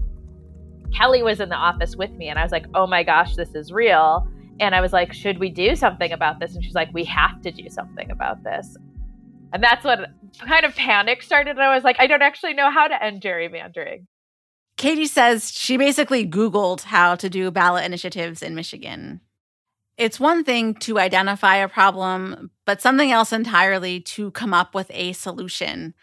Kelly 0.96 1.24
was 1.24 1.42
in 1.42 1.50
the 1.50 1.58
office 1.58 1.98
with 1.98 2.12
me 2.12 2.30
and 2.30 2.40
I 2.40 2.44
was 2.44 2.54
like, 2.54 2.68
oh 2.74 2.88
my 2.88 3.04
gosh, 3.04 3.36
this 3.36 3.54
is 3.54 3.74
real. 3.74 4.26
And 4.62 4.74
I 4.74 4.80
was 4.80 4.94
like, 4.94 5.12
should 5.12 5.40
we 5.40 5.50
do 5.50 5.76
something 5.76 6.14
about 6.14 6.40
this? 6.40 6.56
And 6.56 6.64
she's 6.64 6.74
like, 6.74 6.94
we 6.94 7.04
have 7.04 7.42
to 7.42 7.52
do 7.52 7.68
something 7.70 8.12
about 8.12 8.46
this. 8.46 8.78
And 9.56 9.64
that's 9.64 9.86
what 9.86 10.12
kind 10.46 10.66
of 10.66 10.76
panic 10.76 11.24
started. 11.24 11.52
And 11.52 11.62
I 11.62 11.74
was 11.74 11.86
like, 11.86 11.96
I 11.98 12.08
don't 12.08 12.22
actually 12.22 12.54
know 12.56 12.70
how 12.70 12.90
to 12.90 13.02
end 13.02 13.22
gerrymandering. 13.22 14.06
Katie 14.76 15.06
says 15.06 15.50
she 15.50 15.78
basically 15.78 16.28
Googled 16.28 16.82
how 16.82 17.16
to 17.16 17.30
do 17.30 17.50
ballot 17.52 17.86
initiatives 17.86 18.44
in 18.44 18.54
Michigan. 18.54 19.22
It's 19.98 20.20
one 20.20 20.44
thing 20.44 20.74
to 20.82 21.00
identify 21.00 21.56
a 21.56 21.70
problem, 21.70 22.52
but 22.66 22.82
something 22.82 23.14
else 23.14 23.32
entirely 23.32 24.02
to 24.02 24.32
come 24.32 24.54
up 24.54 24.76
with 24.76 24.92
a 24.94 25.14
solution. 25.14 25.94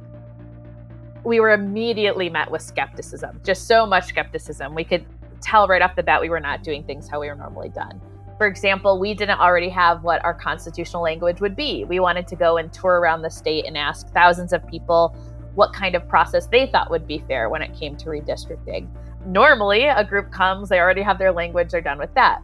We 1.25 1.41
were 1.41 1.51
immediately 1.51 2.29
met 2.29 2.49
with 2.49 2.61
skepticism, 2.61 3.41
just 3.43 3.67
so 3.67 3.85
much 3.85 4.05
skepticism. 4.05 4.75
We 4.75 4.85
could 4.85 5.05
tell 5.41 5.67
right 5.67 5.81
off 5.81 5.97
the 5.97 6.03
bat 6.03 6.21
we 6.21 6.29
were 6.29 6.39
not 6.39 6.63
doing 6.63 6.85
things 6.85 7.09
how 7.09 7.19
we 7.19 7.27
were 7.27 7.35
normally 7.35 7.67
done. 7.69 7.99
For 8.37 8.47
example, 8.47 8.99
we 8.99 9.13
didn't 9.13 9.39
already 9.39 9.69
have 9.69 10.03
what 10.03 10.23
our 10.23 10.33
constitutional 10.33 11.03
language 11.03 11.41
would 11.41 11.55
be. 11.55 11.83
We 11.83 11.99
wanted 11.99 12.27
to 12.27 12.35
go 12.35 12.57
and 12.57 12.71
tour 12.71 12.99
around 12.99 13.23
the 13.23 13.29
state 13.29 13.65
and 13.65 13.77
ask 13.77 14.07
thousands 14.13 14.53
of 14.53 14.65
people 14.67 15.15
what 15.55 15.73
kind 15.73 15.95
of 15.95 16.07
process 16.07 16.47
they 16.47 16.67
thought 16.67 16.91
would 16.91 17.07
be 17.07 17.23
fair 17.27 17.49
when 17.49 17.61
it 17.61 17.73
came 17.73 17.95
to 17.97 18.05
redistricting. 18.05 18.87
Normally, 19.25 19.85
a 19.85 20.03
group 20.03 20.31
comes, 20.31 20.69
they 20.69 20.79
already 20.79 21.01
have 21.01 21.17
their 21.17 21.31
language, 21.31 21.71
they're 21.71 21.81
done 21.81 21.97
with 21.97 22.13
that. 22.13 22.41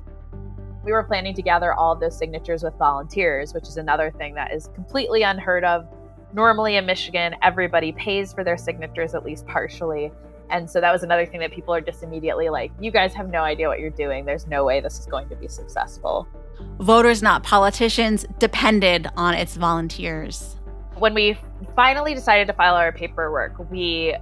We 0.83 0.91
were 0.91 1.03
planning 1.03 1.35
to 1.35 1.41
gather 1.43 1.73
all 1.73 1.95
those 1.95 2.17
signatures 2.17 2.63
with 2.63 2.73
volunteers, 2.75 3.53
which 3.53 3.67
is 3.67 3.77
another 3.77 4.09
thing 4.09 4.33
that 4.33 4.51
is 4.51 4.69
completely 4.73 5.21
unheard 5.21 5.63
of. 5.63 5.87
Normally 6.33 6.77
in 6.77 6.85
Michigan, 6.85 7.35
everybody 7.43 7.91
pays 7.91 8.33
for 8.33 8.43
their 8.43 8.57
signatures 8.57 9.13
at 9.13 9.23
least 9.23 9.45
partially. 9.45 10.11
And 10.49 10.69
so 10.69 10.81
that 10.81 10.91
was 10.91 11.03
another 11.03 11.25
thing 11.25 11.39
that 11.41 11.51
people 11.51 11.73
are 11.73 11.81
just 11.81 12.03
immediately 12.03 12.49
like, 12.49 12.71
you 12.79 12.89
guys 12.89 13.13
have 13.13 13.29
no 13.29 13.41
idea 13.41 13.67
what 13.67 13.79
you're 13.79 13.89
doing. 13.89 14.25
There's 14.25 14.47
no 14.47 14.65
way 14.65 14.79
this 14.81 14.97
is 14.99 15.05
going 15.05 15.29
to 15.29 15.35
be 15.35 15.47
successful. 15.47 16.27
Voters, 16.79 17.21
not 17.21 17.43
politicians, 17.43 18.25
depended 18.39 19.07
on 19.15 19.33
its 19.33 19.55
volunteers 19.55 20.57
when 21.01 21.15
we 21.15 21.35
finally 21.75 22.13
decided 22.13 22.45
to 22.45 22.53
file 22.53 22.75
our 22.75 22.91
paperwork, 22.91 23.57
we 23.71 24.15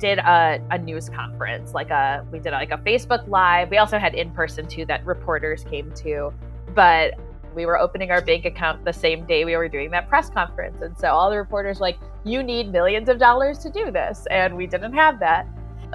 did 0.00 0.18
a, 0.18 0.60
a 0.72 0.78
news 0.78 1.08
conference, 1.08 1.74
like 1.74 1.90
a 1.90 2.26
we 2.32 2.40
did 2.40 2.50
like 2.50 2.72
a 2.72 2.78
Facebook 2.78 3.26
live. 3.28 3.70
We 3.70 3.78
also 3.78 3.98
had 4.00 4.16
in 4.16 4.32
person 4.32 4.66
too 4.66 4.84
that 4.86 5.06
reporters 5.06 5.62
came 5.62 5.92
to, 5.92 6.34
but 6.74 7.14
we 7.54 7.66
were 7.66 7.78
opening 7.78 8.10
our 8.10 8.20
bank 8.20 8.46
account 8.46 8.84
the 8.84 8.92
same 8.92 9.24
day 9.26 9.44
we 9.44 9.56
were 9.56 9.68
doing 9.68 9.92
that 9.92 10.08
press 10.08 10.28
conference, 10.28 10.82
and 10.82 10.98
so 10.98 11.08
all 11.08 11.30
the 11.30 11.36
reporters 11.36 11.80
like, 11.80 11.98
"You 12.24 12.42
need 12.42 12.72
millions 12.72 13.08
of 13.08 13.18
dollars 13.20 13.58
to 13.60 13.70
do 13.70 13.92
this," 13.92 14.26
and 14.28 14.56
we 14.56 14.66
didn't 14.66 14.94
have 14.94 15.20
that. 15.20 15.46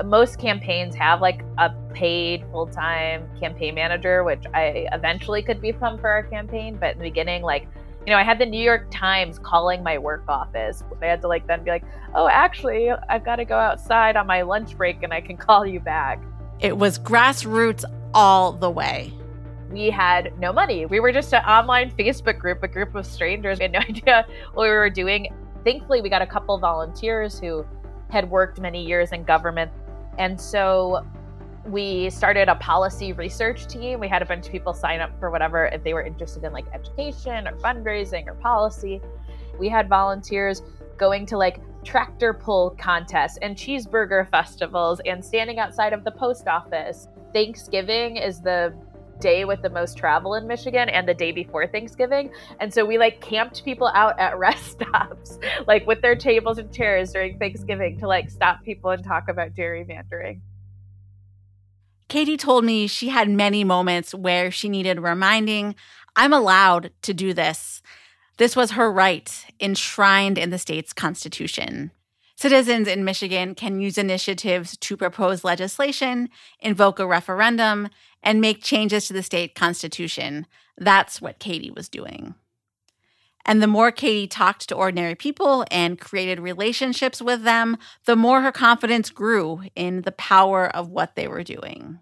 Most 0.06 0.40
campaigns 0.40 0.96
have 0.96 1.20
like 1.20 1.44
a 1.58 1.74
paid 1.94 2.46
full 2.50 2.68
time 2.68 3.30
campaign 3.42 3.76
manager, 3.76 4.24
which 4.24 4.46
I 4.54 4.88
eventually 4.94 5.42
could 5.42 5.60
become 5.60 5.98
for 5.98 6.08
our 6.08 6.24
campaign, 6.24 6.78
but 6.80 6.94
in 6.94 7.00
the 7.00 7.04
beginning, 7.04 7.42
like 7.44 7.68
you 8.10 8.16
know, 8.16 8.20
I 8.20 8.24
had 8.24 8.40
the 8.40 8.46
New 8.48 8.60
York 8.60 8.88
Times 8.90 9.38
calling 9.38 9.84
my 9.84 10.00
work 10.00 10.24
office. 10.28 10.84
They 11.00 11.08
had 11.08 11.22
to 11.22 11.28
like 11.28 11.46
then 11.46 11.64
be 11.64 11.70
like, 11.70 11.84
oh, 12.16 12.28
actually, 12.28 12.90
I've 12.90 13.24
got 13.24 13.36
to 13.36 13.46
go 13.46 13.56
outside 13.56 14.16
on 14.16 14.26
my 14.26 14.42
lunch 14.42 14.76
break 14.76 15.04
and 15.04 15.14
I 15.14 15.22
can 15.22 15.38
call 15.48 15.64
you 15.64 15.80
back. 15.80 16.20
It 16.60 16.76
was 16.76 16.98
grassroots 16.98 17.84
all 18.16 18.52
the 18.52 18.72
way. 18.72 19.14
We 19.70 19.92
had 19.92 20.34
no 20.40 20.52
money. 20.52 20.88
We 20.88 21.00
were 21.00 21.12
just 21.12 21.32
an 21.36 21.44
online 21.44 21.92
Facebook 21.92 22.40
group, 22.40 22.64
a 22.64 22.68
group 22.68 22.96
of 22.96 23.06
strangers. 23.06 23.60
We 23.60 23.66
had 23.66 23.74
no 23.74 23.80
idea 23.88 24.26
what 24.56 24.64
we 24.64 24.70
were 24.70 24.90
doing. 24.90 25.32
Thankfully, 25.64 26.02
we 26.02 26.10
got 26.10 26.24
a 26.24 26.28
couple 26.28 26.58
volunteers 26.58 27.40
who 27.40 27.64
had 28.10 28.28
worked 28.28 28.60
many 28.60 28.84
years 28.84 29.12
in 29.12 29.24
government. 29.24 29.72
And 30.18 30.42
so 30.42 31.06
we 31.70 32.10
started 32.10 32.50
a 32.50 32.56
policy 32.56 33.14
research 33.14 33.68
team. 33.68 34.00
We 34.00 34.08
had 34.08 34.22
a 34.22 34.26
bunch 34.26 34.48
of 34.48 34.52
people 34.52 34.74
sign 34.74 35.02
up 35.02 35.18
for 35.20 35.30
whatever 35.30 35.68
if 35.68 35.84
they 35.84 35.94
were 35.94 36.02
interested 36.02 36.44
in 36.44 36.52
like 36.52 36.66
education 36.74 37.48
or 37.48 37.56
fundraising 37.58 38.28
or 38.28 38.34
policy. 38.34 39.02
We 39.60 39.70
had 39.70 39.88
volunteers 39.88 40.64
going 40.98 41.26
to 41.28 41.38
like 41.38 41.62
tractor 41.84 42.34
pull 42.34 42.72
contests 42.80 43.38
and 43.42 43.56
cheeseburger 43.56 44.30
festivals 44.30 45.00
and 45.06 45.24
standing 45.24 45.60
outside 45.60 45.94
of 45.94 46.04
the 46.04 46.12
post 46.12 46.48
office. 46.48 47.08
Thanksgiving 47.34 48.18
is 48.18 48.42
the 48.42 48.74
day 49.20 49.46
with 49.46 49.62
the 49.62 49.70
most 49.70 49.98
travel 49.98 50.36
in 50.36 50.48
Michigan 50.48 50.90
and 50.90 51.08
the 51.08 51.14
day 51.14 51.32
before 51.32 51.68
Thanksgiving. 51.68 52.32
And 52.60 52.74
so 52.74 52.86
we 52.86 52.98
like 52.98 53.22
camped 53.22 53.64
people 53.64 53.92
out 53.94 54.18
at 54.20 54.38
rest 54.40 54.72
stops, 54.72 55.38
like 55.68 55.86
with 55.86 56.02
their 56.02 56.16
tables 56.16 56.58
and 56.58 56.74
chairs 56.74 57.12
during 57.12 57.38
Thanksgiving 57.38 58.00
to 58.00 58.08
like 58.08 58.30
stop 58.30 58.64
people 58.64 58.90
and 58.90 59.04
talk 59.04 59.30
about 59.30 59.54
gerrymandering. 59.54 60.40
Katie 62.10 62.38
told 62.38 62.66
me 62.66 62.88
she 62.88 63.10
had 63.10 63.30
many 63.30 63.64
moments 63.64 64.14
where 64.14 64.50
she 64.52 64.68
needed 64.68 65.00
reminding 65.00 65.76
I'm 66.16 66.34
allowed 66.34 66.92
to 67.04 67.14
do 67.14 67.34
this. 67.34 67.82
This 68.38 68.56
was 68.56 68.72
her 68.72 68.92
right, 68.92 69.46
enshrined 69.62 70.38
in 70.38 70.50
the 70.50 70.58
state's 70.58 70.92
constitution. 70.92 71.92
Citizens 72.36 72.88
in 72.88 73.04
Michigan 73.04 73.54
can 73.54 73.80
use 73.80 73.98
initiatives 73.98 74.76
to 74.78 74.98
propose 74.98 75.44
legislation, 75.44 76.30
invoke 76.60 76.98
a 77.00 77.06
referendum, 77.06 77.90
and 78.24 78.42
make 78.42 78.64
changes 78.64 79.08
to 79.08 79.14
the 79.14 79.24
state 79.24 79.56
constitution. 79.56 80.48
That's 80.78 81.22
what 81.22 81.40
Katie 81.40 81.72
was 81.72 81.90
doing. 81.90 82.36
And 83.50 83.64
the 83.64 83.68
more 83.68 83.92
Katie 83.92 84.28
talked 84.28 84.70
to 84.70 84.76
ordinary 84.76 85.16
people 85.16 85.66
and 85.72 86.00
created 86.00 86.40
relationships 86.40 87.20
with 87.20 87.42
them, 87.42 87.78
the 88.06 88.16
more 88.16 88.42
her 88.42 88.52
confidence 88.52 89.10
grew 89.10 89.64
in 89.76 90.04
the 90.04 90.12
power 90.12 90.68
of 90.68 90.90
what 90.90 91.16
they 91.16 91.28
were 91.28 91.42
doing. 91.42 91.98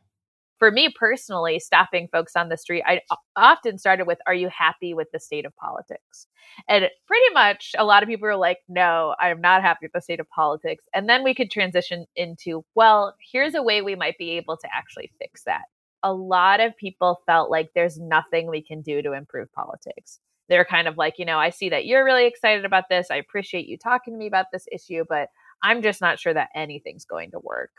For 0.59 0.71
me 0.71 0.93
personally, 0.93 1.59
stopping 1.59 2.09
folks 2.11 2.35
on 2.35 2.49
the 2.49 2.57
street, 2.57 2.83
I 2.85 2.99
often 3.37 3.77
started 3.77 4.07
with, 4.07 4.19
Are 4.27 4.33
you 4.33 4.49
happy 4.49 4.93
with 4.93 5.07
the 5.13 5.21
state 5.21 5.45
of 5.45 5.55
politics? 5.55 6.27
And 6.67 6.89
pretty 7.07 7.33
much 7.33 7.71
a 7.77 7.85
lot 7.85 8.03
of 8.03 8.09
people 8.09 8.27
were 8.27 8.35
like, 8.35 8.57
No, 8.67 9.15
I'm 9.17 9.39
not 9.39 9.61
happy 9.61 9.85
with 9.85 9.93
the 9.93 10.01
state 10.01 10.19
of 10.19 10.27
politics. 10.27 10.83
And 10.93 11.07
then 11.07 11.23
we 11.23 11.33
could 11.33 11.49
transition 11.49 12.07
into, 12.17 12.65
Well, 12.75 13.15
here's 13.31 13.55
a 13.55 13.63
way 13.63 13.81
we 13.81 13.95
might 13.95 14.17
be 14.17 14.31
able 14.31 14.57
to 14.57 14.67
actually 14.75 15.13
fix 15.17 15.43
that. 15.45 15.63
A 16.03 16.11
lot 16.11 16.59
of 16.59 16.75
people 16.75 17.21
felt 17.25 17.49
like 17.49 17.69
there's 17.73 17.97
nothing 17.97 18.49
we 18.49 18.61
can 18.61 18.81
do 18.81 19.01
to 19.01 19.13
improve 19.13 19.49
politics 19.53 20.19
they're 20.49 20.65
kind 20.65 20.87
of 20.87 20.97
like, 20.97 21.15
you 21.17 21.25
know, 21.25 21.37
I 21.37 21.49
see 21.49 21.69
that 21.69 21.85
you're 21.85 22.03
really 22.03 22.25
excited 22.25 22.65
about 22.65 22.85
this. 22.89 23.07
I 23.11 23.17
appreciate 23.17 23.67
you 23.67 23.77
talking 23.77 24.13
to 24.13 24.17
me 24.17 24.27
about 24.27 24.47
this 24.51 24.65
issue, 24.71 25.03
but 25.07 25.29
I'm 25.63 25.81
just 25.81 26.01
not 26.01 26.19
sure 26.19 26.33
that 26.33 26.49
anything's 26.55 27.05
going 27.05 27.31
to 27.31 27.39
work. 27.39 27.71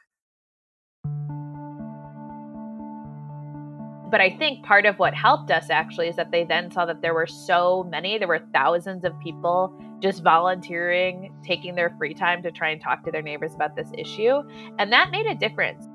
But 4.11 4.22
I 4.22 4.35
think 4.38 4.64
part 4.64 4.87
of 4.87 4.98
what 4.98 5.12
helped 5.12 5.50
us 5.50 5.68
actually 5.68 6.09
is 6.09 6.16
that 6.16 6.31
they 6.31 6.44
then 6.44 6.70
saw 6.70 6.87
that 6.87 7.02
there 7.02 7.12
were 7.12 7.26
so 7.26 7.87
many, 7.90 8.16
there 8.16 8.26
were 8.26 8.42
thousands 8.54 9.04
of 9.04 9.12
people 9.20 9.78
just 10.00 10.22
volunteering, 10.22 11.35
taking 11.44 11.74
their 11.74 11.94
free 11.98 12.14
time 12.14 12.42
to 12.42 12.50
try 12.50 12.70
and 12.70 12.81
talk 12.81 13.04
to 13.04 13.11
their 13.11 13.20
neighbors 13.20 13.54
about 13.54 13.76
this 13.76 13.90
issue. 13.98 14.42
And 14.78 14.90
that 14.92 15.11
made 15.11 15.26
a 15.26 15.35
difference. 15.35 15.87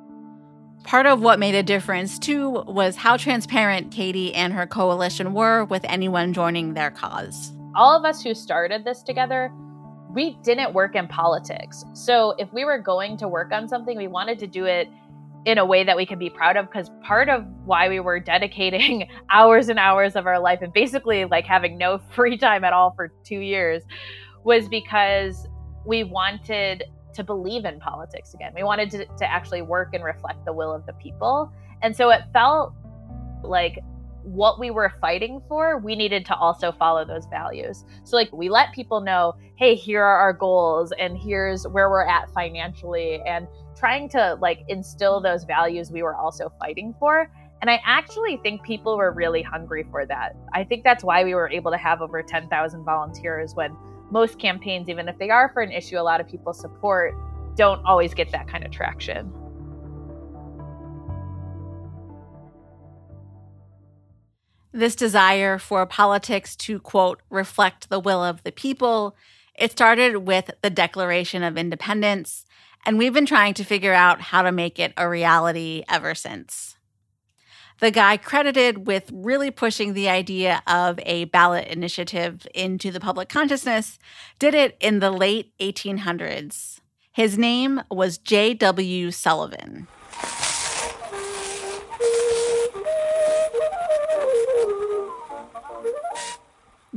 Part 0.83 1.05
of 1.05 1.21
what 1.21 1.39
made 1.39 1.55
a 1.55 1.63
difference, 1.63 2.19
too, 2.19 2.49
was 2.67 2.97
how 2.97 3.15
transparent 3.15 3.91
Katie 3.91 4.35
and 4.35 4.51
her 4.53 4.67
coalition 4.67 5.33
were 5.33 5.63
with 5.65 5.83
anyone 5.85 6.33
joining 6.33 6.73
their 6.73 6.91
cause. 6.91 7.53
All 7.73 7.97
of 7.97 8.03
us 8.03 8.21
who 8.21 8.35
started 8.35 8.83
this 8.83 9.01
together, 9.01 9.51
we 10.13 10.37
didn't 10.43 10.73
work 10.73 10.95
in 10.95 11.07
politics. 11.07 11.85
So 11.93 12.35
if 12.37 12.51
we 12.51 12.65
were 12.65 12.77
going 12.77 13.17
to 13.17 13.27
work 13.29 13.51
on 13.53 13.67
something, 13.67 13.97
we 13.97 14.07
wanted 14.07 14.39
to 14.39 14.47
do 14.47 14.65
it 14.65 14.89
in 15.45 15.57
a 15.57 15.65
way 15.65 15.83
that 15.83 15.95
we 15.95 16.05
could 16.05 16.19
be 16.19 16.29
proud 16.29 16.57
of 16.57 16.65
because 16.65 16.89
part 17.01 17.29
of 17.29 17.45
why 17.65 17.87
we 17.89 17.99
were 17.99 18.19
dedicating 18.33 19.07
hours 19.29 19.69
and 19.69 19.79
hours 19.79 20.15
of 20.15 20.27
our 20.27 20.39
life 20.39 20.59
and 20.61 20.73
basically 20.73 21.25
like 21.25 21.45
having 21.45 21.77
no 21.77 21.97
free 22.11 22.37
time 22.37 22.63
at 22.63 22.73
all 22.73 22.93
for 22.95 23.11
2 23.25 23.39
years 23.39 23.83
was 24.43 24.67
because 24.67 25.47
we 25.85 26.03
wanted 26.03 26.83
to 27.13 27.23
believe 27.23 27.65
in 27.65 27.79
politics 27.79 28.33
again. 28.33 28.51
We 28.55 28.63
wanted 28.63 28.91
to, 28.91 29.05
to 29.05 29.29
actually 29.29 29.61
work 29.61 29.89
and 29.93 30.03
reflect 30.03 30.45
the 30.45 30.53
will 30.53 30.73
of 30.73 30.85
the 30.85 30.93
people. 30.93 31.51
And 31.81 31.95
so 31.95 32.09
it 32.09 32.21
felt 32.33 32.73
like 33.43 33.79
what 34.23 34.59
we 34.59 34.71
were 34.71 34.89
fighting 35.01 35.41
for, 35.47 35.77
we 35.77 35.95
needed 35.95 36.25
to 36.27 36.35
also 36.35 36.71
follow 36.71 37.05
those 37.05 37.25
values. 37.25 37.83
So, 38.05 38.15
like, 38.15 38.31
we 38.31 38.49
let 38.49 38.73
people 38.73 39.01
know, 39.01 39.35
hey, 39.57 39.75
here 39.75 40.01
are 40.01 40.17
our 40.17 40.33
goals, 40.33 40.93
and 40.97 41.17
here's 41.17 41.67
where 41.67 41.89
we're 41.89 42.05
at 42.05 42.31
financially, 42.31 43.21
and 43.27 43.47
trying 43.75 44.07
to 44.09 44.37
like 44.41 44.63
instill 44.69 45.19
those 45.19 45.43
values 45.43 45.91
we 45.91 46.03
were 46.03 46.15
also 46.15 46.51
fighting 46.59 46.95
for. 46.99 47.29
And 47.61 47.69
I 47.69 47.81
actually 47.85 48.37
think 48.43 48.63
people 48.63 48.97
were 48.97 49.11
really 49.11 49.41
hungry 49.41 49.85
for 49.89 50.05
that. 50.05 50.35
I 50.53 50.63
think 50.63 50.83
that's 50.83 51.03
why 51.03 51.23
we 51.23 51.33
were 51.33 51.49
able 51.49 51.71
to 51.71 51.77
have 51.77 52.01
over 52.01 52.21
10,000 52.21 52.83
volunteers 52.83 53.55
when 53.55 53.75
most 54.13 54.39
campaigns, 54.39 54.87
even 54.87 55.09
if 55.09 55.17
they 55.17 55.31
are 55.31 55.49
for 55.49 55.61
an 55.63 55.71
issue 55.71 55.97
a 55.97 56.01
lot 56.01 56.21
of 56.21 56.27
people 56.27 56.53
support, 56.53 57.15
don't 57.55 57.83
always 57.83 58.13
get 58.13 58.31
that 58.31 58.47
kind 58.47 58.63
of 58.63 58.71
traction. 58.71 59.33
This 64.71 64.95
desire 64.95 65.57
for 65.57 65.85
politics 65.85 66.55
to, 66.57 66.79
quote, 66.79 67.21
reflect 67.29 67.89
the 67.89 67.99
will 67.99 68.23
of 68.23 68.43
the 68.43 68.51
people, 68.51 69.15
it 69.55 69.71
started 69.71 70.17
with 70.17 70.51
the 70.61 70.69
Declaration 70.69 71.43
of 71.43 71.57
Independence, 71.57 72.45
and 72.85 72.97
we've 72.97 73.13
been 73.13 73.25
trying 73.25 73.53
to 73.55 73.63
figure 73.63 73.93
out 73.93 74.21
how 74.21 74.41
to 74.43 74.51
make 74.51 74.79
it 74.79 74.93
a 74.95 75.09
reality 75.09 75.83
ever 75.89 76.15
since. 76.15 76.72
The 77.79 77.91
guy 77.91 78.17
credited 78.17 78.87
with 78.87 79.09
really 79.11 79.51
pushing 79.51 79.93
the 79.93 80.09
idea 80.09 80.61
of 80.67 80.99
a 81.05 81.25
ballot 81.25 81.67
initiative 81.67 82.47
into 82.53 82.91
the 82.91 82.99
public 82.99 83.29
consciousness 83.29 83.99
did 84.39 84.53
it 84.53 84.77
in 84.79 84.99
the 84.99 85.11
late 85.11 85.51
1800s. 85.59 86.79
His 87.11 87.37
name 87.37 87.81
was 87.91 88.17
J.W. 88.17 89.11
Sullivan. 89.11 89.87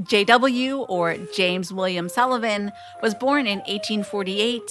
J.W., 0.03 0.81
or 0.89 1.17
James 1.35 1.73
William 1.73 2.09
Sullivan, 2.09 2.71
was 3.03 3.15
born 3.15 3.47
in 3.47 3.59
1848. 3.61 4.63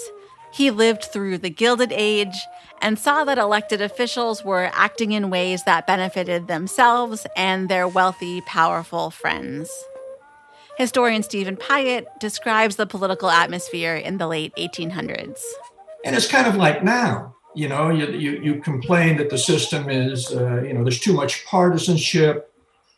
He 0.55 0.71
lived 0.71 1.03
through 1.03 1.39
the 1.39 1.49
Gilded 1.49 1.91
Age 1.91 2.47
and 2.81 2.97
saw 2.97 3.25
that 3.25 3.37
elected 3.37 3.81
officials 3.81 4.45
were 4.45 4.71
acting 4.73 5.11
in 5.11 5.29
ways 5.29 5.65
that 5.65 5.85
benefited 5.85 6.47
themselves 6.47 7.27
and 7.35 7.67
their 7.67 7.89
wealthy, 7.89 8.39
powerful 8.39 9.11
friends. 9.11 9.69
Historian 10.77 11.23
Steven 11.23 11.57
Piott 11.57 12.07
describes 12.21 12.77
the 12.77 12.85
political 12.85 13.29
atmosphere 13.29 13.95
in 13.95 14.17
the 14.17 14.27
late 14.27 14.53
1800s. 14.55 15.41
And 16.05 16.15
it's 16.15 16.27
kind 16.27 16.47
of 16.47 16.55
like 16.55 16.85
now. 16.85 17.35
You 17.53 17.67
know, 17.67 17.89
you, 17.89 18.07
you, 18.07 18.31
you 18.41 18.61
complain 18.61 19.17
that 19.17 19.29
the 19.29 19.37
system 19.37 19.89
is, 19.89 20.31
uh, 20.31 20.61
you 20.61 20.73
know, 20.73 20.83
there's 20.83 21.01
too 21.01 21.13
much 21.13 21.45
partisanship, 21.45 22.49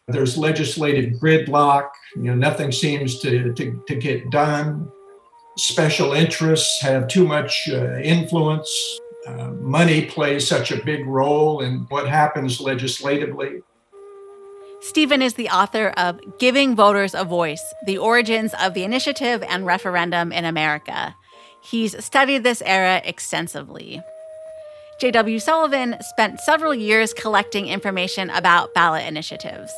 there's 0.08 0.38
legislative 0.38 1.14
gridlock, 1.20 1.90
you 2.16 2.24
know, 2.24 2.36
nothing 2.36 2.72
seems 2.72 3.20
to, 3.20 3.52
to, 3.54 3.84
to 3.88 3.96
get 3.96 4.30
done. 4.30 4.92
Special 5.58 6.14
interests 6.14 6.82
have 6.82 7.08
too 7.08 7.28
much 7.28 7.68
uh, 7.72 7.98
influence. 7.98 8.70
Uh, 9.26 9.48
money 9.54 10.06
plays 10.06 10.48
such 10.48 10.72
a 10.72 10.84
big 10.84 11.06
role 11.08 11.62
in 11.62 11.80
what 11.90 12.08
happens 12.08 12.62
legislatively. 12.62 13.62
Steven 14.82 15.24
is 15.24 15.34
the 15.34 15.50
author 15.50 15.90
of 15.98 16.20
Giving 16.38 16.76
Voters 16.76 17.16
a 17.16 17.24
Voice 17.24 17.74
The 17.88 17.98
Origins 17.98 18.54
of 18.62 18.76
the 18.76 18.84
Initiative 18.84 19.44
and 19.50 19.66
Referendum 19.66 20.32
in 20.32 20.46
America. 20.46 21.16
He's 21.64 22.06
studied 22.06 22.44
this 22.44 22.62
era 22.62 23.02
extensively. 23.04 24.00
J.W. 25.00 25.40
Sullivan 25.40 25.96
spent 26.02 26.40
several 26.40 26.74
years 26.74 27.14
collecting 27.14 27.68
information 27.68 28.30
about 28.30 28.74
ballot 28.76 29.06
initiatives. 29.08 29.74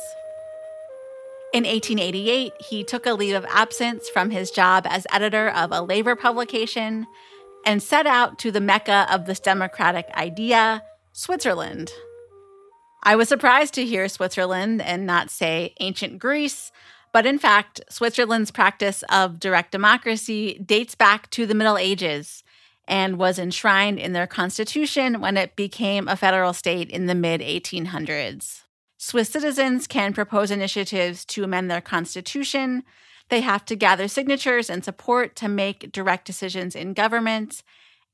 In 1.52 1.64
1888, 1.64 2.52
he 2.60 2.84
took 2.84 3.06
a 3.06 3.14
leave 3.14 3.34
of 3.34 3.44
absence 3.48 4.08
from 4.08 4.30
his 4.30 4.52
job 4.52 4.86
as 4.88 5.04
editor 5.12 5.48
of 5.48 5.72
a 5.72 5.82
labor 5.82 6.14
publication 6.14 7.08
and 7.66 7.82
set 7.82 8.06
out 8.06 8.38
to 8.38 8.52
the 8.52 8.60
mecca 8.60 9.08
of 9.10 9.26
this 9.26 9.40
democratic 9.40 10.06
idea, 10.14 10.84
Switzerland. 11.12 11.90
I 13.02 13.16
was 13.16 13.28
surprised 13.28 13.74
to 13.74 13.84
hear 13.84 14.08
Switzerland 14.08 14.80
and 14.80 15.06
not 15.06 15.28
say 15.28 15.74
ancient 15.80 16.20
Greece, 16.20 16.70
but 17.12 17.26
in 17.26 17.38
fact, 17.38 17.80
Switzerland's 17.90 18.52
practice 18.52 19.02
of 19.10 19.40
direct 19.40 19.72
democracy 19.72 20.62
dates 20.64 20.94
back 20.94 21.28
to 21.30 21.46
the 21.46 21.54
Middle 21.54 21.78
Ages 21.78 22.44
and 22.86 23.18
was 23.18 23.40
enshrined 23.40 23.98
in 23.98 24.12
their 24.12 24.28
constitution 24.28 25.20
when 25.20 25.36
it 25.36 25.56
became 25.56 26.06
a 26.06 26.16
federal 26.16 26.52
state 26.52 26.90
in 26.90 27.06
the 27.06 27.14
mid 27.16 27.40
1800s. 27.40 28.62
Swiss 29.02 29.30
citizens 29.30 29.86
can 29.86 30.12
propose 30.12 30.50
initiatives 30.50 31.24
to 31.24 31.42
amend 31.42 31.70
their 31.70 31.80
constitution. 31.80 32.82
They 33.30 33.40
have 33.40 33.64
to 33.64 33.74
gather 33.74 34.08
signatures 34.08 34.68
and 34.68 34.84
support 34.84 35.34
to 35.36 35.48
make 35.48 35.90
direct 35.90 36.26
decisions 36.26 36.76
in 36.76 36.92
government, 36.92 37.62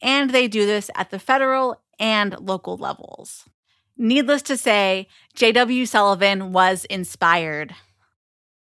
and 0.01 0.31
they 0.31 0.46
do 0.46 0.64
this 0.64 0.88
at 0.94 1.11
the 1.11 1.18
federal 1.18 1.83
and 1.99 2.38
local 2.38 2.77
levels. 2.77 3.49
Needless 3.96 4.42
to 4.42 4.57
say, 4.57 5.09
J.W. 5.35 5.87
Sullivan 5.87 6.53
was 6.53 6.85
inspired. 6.85 7.75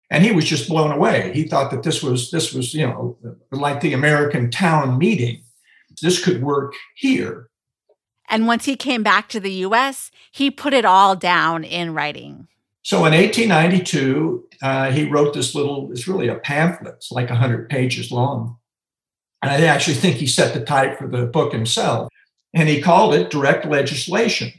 And 0.09 0.21
he 0.21 0.33
was 0.33 0.43
just 0.43 0.67
blown 0.67 0.91
away. 0.91 1.31
He 1.33 1.47
thought 1.47 1.71
that 1.71 1.83
this 1.83 2.03
was 2.03 2.29
this 2.29 2.53
was, 2.53 2.73
you 2.73 2.87
know, 2.87 3.17
like 3.51 3.79
the 3.79 3.93
American 3.93 4.51
town 4.51 4.97
meeting. 4.97 5.43
This 6.01 6.21
could 6.21 6.43
work 6.43 6.73
here. 6.95 7.50
And 8.31 8.47
once 8.47 8.63
he 8.63 8.77
came 8.77 9.03
back 9.03 9.27
to 9.29 9.41
the 9.41 9.51
US, 9.65 10.09
he 10.31 10.49
put 10.49 10.73
it 10.73 10.85
all 10.85 11.17
down 11.17 11.65
in 11.65 11.93
writing. 11.93 12.47
So 12.81 13.05
in 13.05 13.13
1892, 13.13 14.47
uh, 14.63 14.91
he 14.91 15.07
wrote 15.07 15.33
this 15.33 15.53
little, 15.53 15.91
it's 15.91 16.07
really 16.07 16.29
a 16.29 16.35
pamphlet, 16.35 16.95
it's 16.95 17.11
like 17.11 17.29
100 17.29 17.69
pages 17.69 18.09
long. 18.09 18.57
And 19.41 19.51
I 19.51 19.65
actually 19.65 19.95
think 19.95 20.15
he 20.15 20.27
set 20.27 20.53
the 20.53 20.63
type 20.63 20.97
for 20.97 21.07
the 21.07 21.25
book 21.25 21.51
himself. 21.51 22.11
And 22.53 22.69
he 22.69 22.81
called 22.81 23.13
it 23.13 23.29
Direct 23.29 23.65
Legislation. 23.65 24.53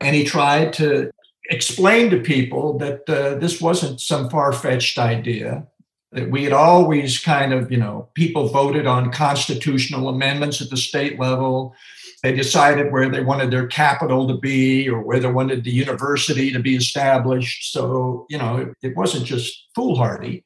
And 0.00 0.14
he 0.14 0.24
tried 0.24 0.72
to 0.74 1.10
explain 1.50 2.10
to 2.10 2.20
people 2.20 2.78
that 2.78 3.08
uh, 3.10 3.34
this 3.36 3.60
wasn't 3.60 4.00
some 4.00 4.30
far 4.30 4.52
fetched 4.52 4.98
idea, 4.98 5.66
that 6.12 6.30
we 6.30 6.44
had 6.44 6.52
always 6.52 7.18
kind 7.18 7.52
of, 7.52 7.72
you 7.72 7.78
know, 7.78 8.08
people 8.14 8.48
voted 8.48 8.86
on 8.86 9.10
constitutional 9.10 10.08
amendments 10.08 10.60
at 10.62 10.70
the 10.70 10.76
state 10.76 11.18
level 11.18 11.74
they 12.22 12.34
decided 12.34 12.92
where 12.92 13.08
they 13.08 13.22
wanted 13.22 13.50
their 13.50 13.66
capital 13.66 14.26
to 14.28 14.34
be 14.34 14.88
or 14.88 15.00
where 15.00 15.20
they 15.20 15.30
wanted 15.30 15.64
the 15.64 15.70
university 15.70 16.50
to 16.52 16.58
be 16.58 16.74
established. 16.74 17.72
So, 17.72 18.26
you 18.28 18.38
know, 18.38 18.56
it, 18.56 18.68
it 18.82 18.96
wasn't 18.96 19.24
just 19.24 19.68
foolhardy. 19.74 20.44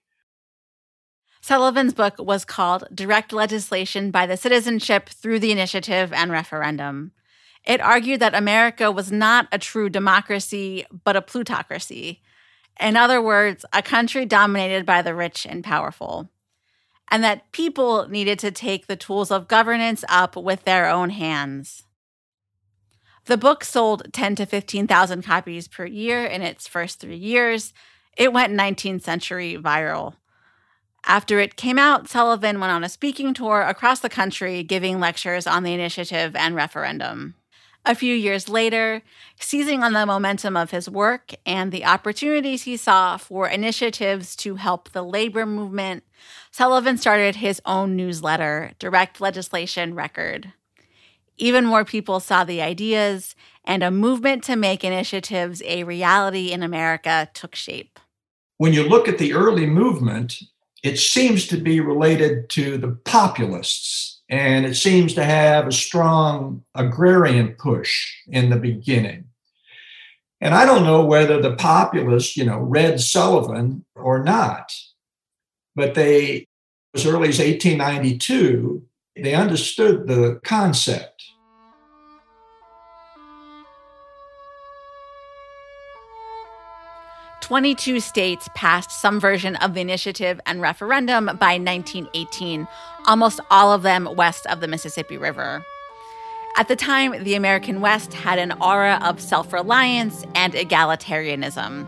Sullivan's 1.41 1.95
book 1.95 2.15
was 2.19 2.45
called 2.45 2.85
Direct 2.95 3.33
Legislation 3.33 4.11
by 4.11 4.27
the 4.27 4.37
Citizenship 4.37 5.09
Through 5.09 5.41
the 5.41 5.51
Initiative 5.51 6.13
and 6.13 6.31
Referendum. 6.31 7.13
It 7.65 7.81
argued 7.81 8.21
that 8.21 8.35
America 8.35 8.91
was 8.91 9.11
not 9.11 9.49
a 9.51 9.59
true 9.59 9.89
democracy, 9.89 10.85
but 11.05 11.17
a 11.17 11.23
plutocracy. 11.23 12.21
In 12.81 12.97
other 12.97 13.21
words, 13.21 13.65
a 13.73 13.83
country 13.83 14.25
dominated 14.25 14.87
by 14.87 15.03
the 15.03 15.15
rich 15.15 15.47
and 15.47 15.65
powerful 15.65 16.29
and 17.13 17.23
that 17.23 17.53
people 17.53 18.09
needed 18.09 18.39
to 18.39 18.51
take 18.51 18.87
the 18.87 18.97
tools 18.97 19.31
of 19.31 19.47
governance 19.47 20.03
up 20.09 20.35
with 20.35 20.65
their 20.65 20.89
own 20.89 21.11
hands. 21.11 21.83
The 23.27 23.37
book 23.37 23.65
sold 23.65 24.11
10 24.15 24.37
to 24.37 24.47
15,000 24.47 25.21
copies 25.23 25.69
per 25.69 25.85
year 25.85 26.25
in 26.25 26.41
its 26.41 26.67
first 26.67 27.01
three 27.01 27.19
years. 27.19 27.75
It 28.17 28.33
went 28.33 28.55
19th 28.55 29.03
century 29.03 29.59
viral. 29.61 30.15
After 31.05 31.39
it 31.39 31.57
came 31.57 31.79
out, 31.79 32.09
Sullivan 32.09 32.61
went 32.61 32.73
on 32.73 32.83
a 32.83 32.89
speaking 32.89 33.35
tour 33.35 33.61
across 33.61 34.01
the 34.01 34.09
country 34.09 34.63
giving 34.63 34.99
lectures 34.99 35.47
on 35.47 35.65
the 35.65 35.75
initiative 35.75 36.35
and 36.35 36.55
referendum. 36.55 37.35
A 37.85 37.97
few 37.97 38.15
years 38.15 38.49
later, 38.49 39.03
seizing 39.41 39.83
on 39.83 39.93
the 39.93 40.07
momentum 40.07 40.57
of 40.57 40.71
his 40.71 40.89
work 40.89 41.35
and 41.45 41.73
the 41.73 41.85
opportunities 41.85 42.63
he 42.63 42.77
saw 42.77 43.17
for 43.17 43.49
initiatives 43.49 44.37
to 44.37 44.55
help 44.55 44.91
the 44.91 45.03
labor 45.03 45.45
movement, 45.45 46.05
Sullivan 46.53 46.97
started 46.97 47.37
his 47.37 47.61
own 47.67 47.97
newsletter, 47.97 48.71
Direct 48.79 49.21
Legislation 49.21 49.97
Record. 49.97 50.53
Even 51.37 51.65
more 51.65 51.85
people 51.85 52.21
saw 52.21 52.45
the 52.45 52.63
ideas, 52.63 53.35
and 53.65 53.83
a 53.83 53.91
movement 53.91 54.45
to 54.45 54.55
make 54.55 54.85
initiatives 54.85 55.61
a 55.67 55.83
reality 55.83 56.53
in 56.53 56.63
America 56.63 57.29
took 57.35 57.57
shape. 57.57 57.99
When 58.59 58.73
you 58.73 58.85
look 58.85 59.09
at 59.09 59.19
the 59.19 59.33
early 59.33 59.67
movement, 59.67 60.41
it 60.85 60.99
seems 60.99 61.49
to 61.49 61.57
be 61.57 61.81
related 61.81 62.49
to 62.51 62.79
the 62.79 62.93
populists 63.05 64.12
and 64.33 64.65
it 64.65 64.75
seems 64.77 65.13
to 65.13 65.23
have 65.23 65.67
a 65.67 65.73
strong 65.73 66.65
agrarian 66.75 67.55
push 67.59 68.15
in 68.29 68.49
the 68.49 68.57
beginning. 68.57 69.25
And 70.41 70.55
I 70.55 70.65
don't 70.65 70.85
know 70.85 71.05
whether 71.05 71.39
the 71.41 71.55
populists, 71.55 72.35
you 72.35 72.47
know, 72.47 72.59
read 72.59 72.99
Sullivan 72.99 73.85
or 73.95 74.25
not, 74.25 74.73
but 75.77 75.95
they, 75.95 76.49
as 76.95 77.05
early 77.05 77.29
as 77.29 77.41
1892, 77.41 78.83
They 79.15 79.35
understood 79.35 80.07
the 80.07 80.41
concept. 80.43 81.12
Twenty-two 87.53 88.01
states 88.01 88.49
passed 88.55 88.91
some 88.91 89.21
version 89.21 89.57
of 89.57 89.75
the 89.75 89.83
initiative 89.83 90.41
and 90.47 90.63
referendum 90.63 91.27
by 91.27 91.59
1918, 91.59 92.67
almost 93.05 93.41
all 93.51 93.75
of 93.75 93.83
them 93.83 94.09
west 94.17 94.47
of 94.47 94.63
the 94.63 94.69
Mississippi 94.69 95.19
River. 95.19 95.63
At 96.57 96.69
the 96.69 96.77
time, 96.77 97.23
the 97.23 97.35
American 97.35 97.83
West 97.83 98.15
had 98.15 98.39
an 98.39 98.53
aura 98.53 98.99
of 99.03 99.21
self 99.21 99.53
reliance 99.53 100.25
and 100.35 100.55
egalitarianism. 100.55 101.87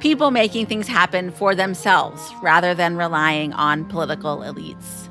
People 0.00 0.30
making 0.30 0.66
things 0.66 0.86
happen 0.86 1.30
for 1.30 1.54
themselves 1.54 2.20
rather 2.42 2.74
than 2.74 2.98
relying 2.98 3.54
on 3.54 3.86
political 3.86 4.40
elites. 4.40 5.08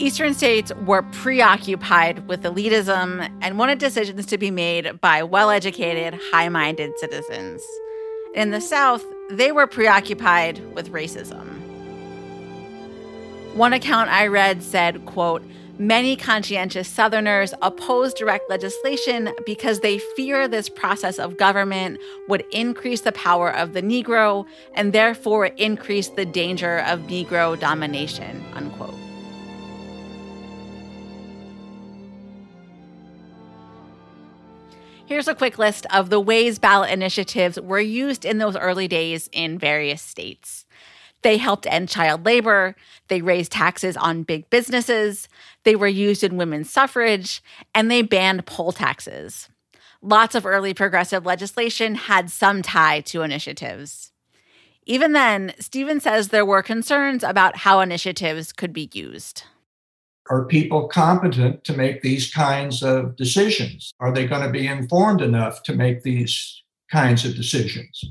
Eastern 0.00 0.34
states 0.34 0.70
were 0.84 1.00
preoccupied 1.00 2.28
with 2.28 2.42
elitism 2.42 3.26
and 3.40 3.58
wanted 3.58 3.78
decisions 3.78 4.26
to 4.26 4.36
be 4.36 4.50
made 4.50 5.00
by 5.00 5.22
well 5.22 5.48
educated, 5.48 6.20
high 6.30 6.50
minded 6.50 6.92
citizens. 6.98 7.62
In 8.34 8.50
the 8.50 8.60
South, 8.62 9.04
they 9.30 9.52
were 9.52 9.66
preoccupied 9.66 10.74
with 10.74 10.90
racism. 10.90 11.60
One 13.54 13.74
account 13.74 14.08
I 14.08 14.26
read 14.28 14.62
said, 14.62 15.04
quote, 15.04 15.42
Many 15.78 16.16
conscientious 16.16 16.88
Southerners 16.88 17.52
oppose 17.60 18.14
direct 18.14 18.48
legislation 18.48 19.30
because 19.44 19.80
they 19.80 19.98
fear 19.98 20.48
this 20.48 20.68
process 20.68 21.18
of 21.18 21.36
government 21.36 21.98
would 22.28 22.44
increase 22.52 23.02
the 23.02 23.12
power 23.12 23.50
of 23.50 23.74
the 23.74 23.82
Negro 23.82 24.46
and 24.74 24.92
therefore 24.92 25.46
increase 25.46 26.08
the 26.08 26.24
danger 26.24 26.78
of 26.80 27.00
Negro 27.00 27.58
domination. 27.58 28.42
Unquote. 28.54 28.94
Here's 35.12 35.28
a 35.28 35.34
quick 35.34 35.58
list 35.58 35.84
of 35.90 36.08
the 36.08 36.18
ways 36.18 36.58
ballot 36.58 36.90
initiatives 36.90 37.60
were 37.60 37.78
used 37.78 38.24
in 38.24 38.38
those 38.38 38.56
early 38.56 38.88
days 38.88 39.28
in 39.30 39.58
various 39.58 40.00
states. 40.00 40.64
They 41.20 41.36
helped 41.36 41.66
end 41.66 41.90
child 41.90 42.24
labor. 42.24 42.74
They 43.08 43.20
raised 43.20 43.52
taxes 43.52 43.94
on 43.94 44.22
big 44.22 44.48
businesses. 44.48 45.28
They 45.64 45.76
were 45.76 45.86
used 45.86 46.24
in 46.24 46.38
women's 46.38 46.70
suffrage, 46.70 47.42
and 47.74 47.90
they 47.90 48.00
banned 48.00 48.46
poll 48.46 48.72
taxes. 48.72 49.50
Lots 50.00 50.34
of 50.34 50.46
early 50.46 50.72
progressive 50.72 51.26
legislation 51.26 51.94
had 51.94 52.30
some 52.30 52.62
tie 52.62 53.02
to 53.02 53.20
initiatives. 53.20 54.12
Even 54.86 55.12
then, 55.12 55.52
Steven 55.58 56.00
says 56.00 56.28
there 56.28 56.46
were 56.46 56.62
concerns 56.62 57.22
about 57.22 57.58
how 57.58 57.80
initiatives 57.80 58.50
could 58.50 58.72
be 58.72 58.88
used. 58.94 59.42
Are 60.30 60.44
people 60.44 60.88
competent 60.88 61.64
to 61.64 61.76
make 61.76 62.02
these 62.02 62.32
kinds 62.32 62.82
of 62.82 63.16
decisions? 63.16 63.92
Are 64.00 64.12
they 64.12 64.26
going 64.26 64.42
to 64.42 64.50
be 64.50 64.66
informed 64.66 65.20
enough 65.20 65.62
to 65.64 65.74
make 65.74 66.02
these 66.02 66.62
kinds 66.90 67.24
of 67.24 67.34
decisions? 67.34 68.04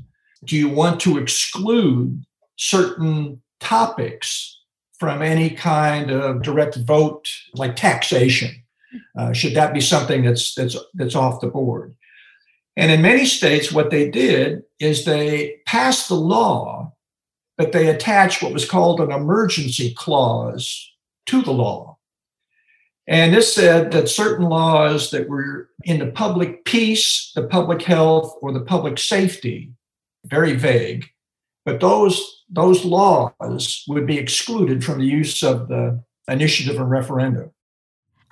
Do 0.44 0.56
you 0.56 0.68
want 0.68 1.00
to 1.00 1.18
exclude 1.18 2.24
certain 2.56 3.40
topics 3.60 4.60
from 4.98 5.22
any 5.22 5.50
kind 5.50 6.10
of 6.10 6.42
direct 6.42 6.76
vote 6.76 7.28
like 7.54 7.76
taxation? 7.76 8.50
Uh, 9.16 9.32
should 9.32 9.54
that 9.54 9.72
be 9.72 9.80
something 9.80 10.22
that's 10.22 10.54
that's 10.54 10.76
that's 10.94 11.16
off 11.16 11.40
the 11.40 11.46
board? 11.46 11.94
And 12.76 12.90
in 12.90 13.02
many 13.02 13.26
states, 13.26 13.72
what 13.72 13.90
they 13.90 14.10
did 14.10 14.62
is 14.80 15.04
they 15.04 15.56
passed 15.66 16.08
the 16.08 16.14
law, 16.14 16.92
but 17.58 17.72
they 17.72 17.88
attached 17.88 18.42
what 18.42 18.52
was 18.52 18.68
called 18.68 19.00
an 19.00 19.12
emergency 19.12 19.94
clause 19.94 20.90
to 21.26 21.42
the 21.42 21.52
law. 21.52 21.91
And 23.08 23.34
this 23.34 23.52
said 23.52 23.90
that 23.92 24.08
certain 24.08 24.48
laws 24.48 25.10
that 25.10 25.28
were 25.28 25.70
in 25.84 25.98
the 25.98 26.06
public 26.06 26.64
peace, 26.64 27.32
the 27.34 27.42
public 27.42 27.82
health, 27.82 28.36
or 28.40 28.52
the 28.52 28.60
public 28.60 28.98
safety, 28.98 29.72
very 30.24 30.54
vague, 30.54 31.06
but 31.64 31.80
those 31.80 32.44
those 32.48 32.84
laws 32.84 33.84
would 33.88 34.06
be 34.06 34.18
excluded 34.18 34.84
from 34.84 34.98
the 34.98 35.06
use 35.06 35.42
of 35.42 35.68
the 35.68 36.02
initiative 36.28 36.78
and 36.80 36.90
referendum. 36.90 37.50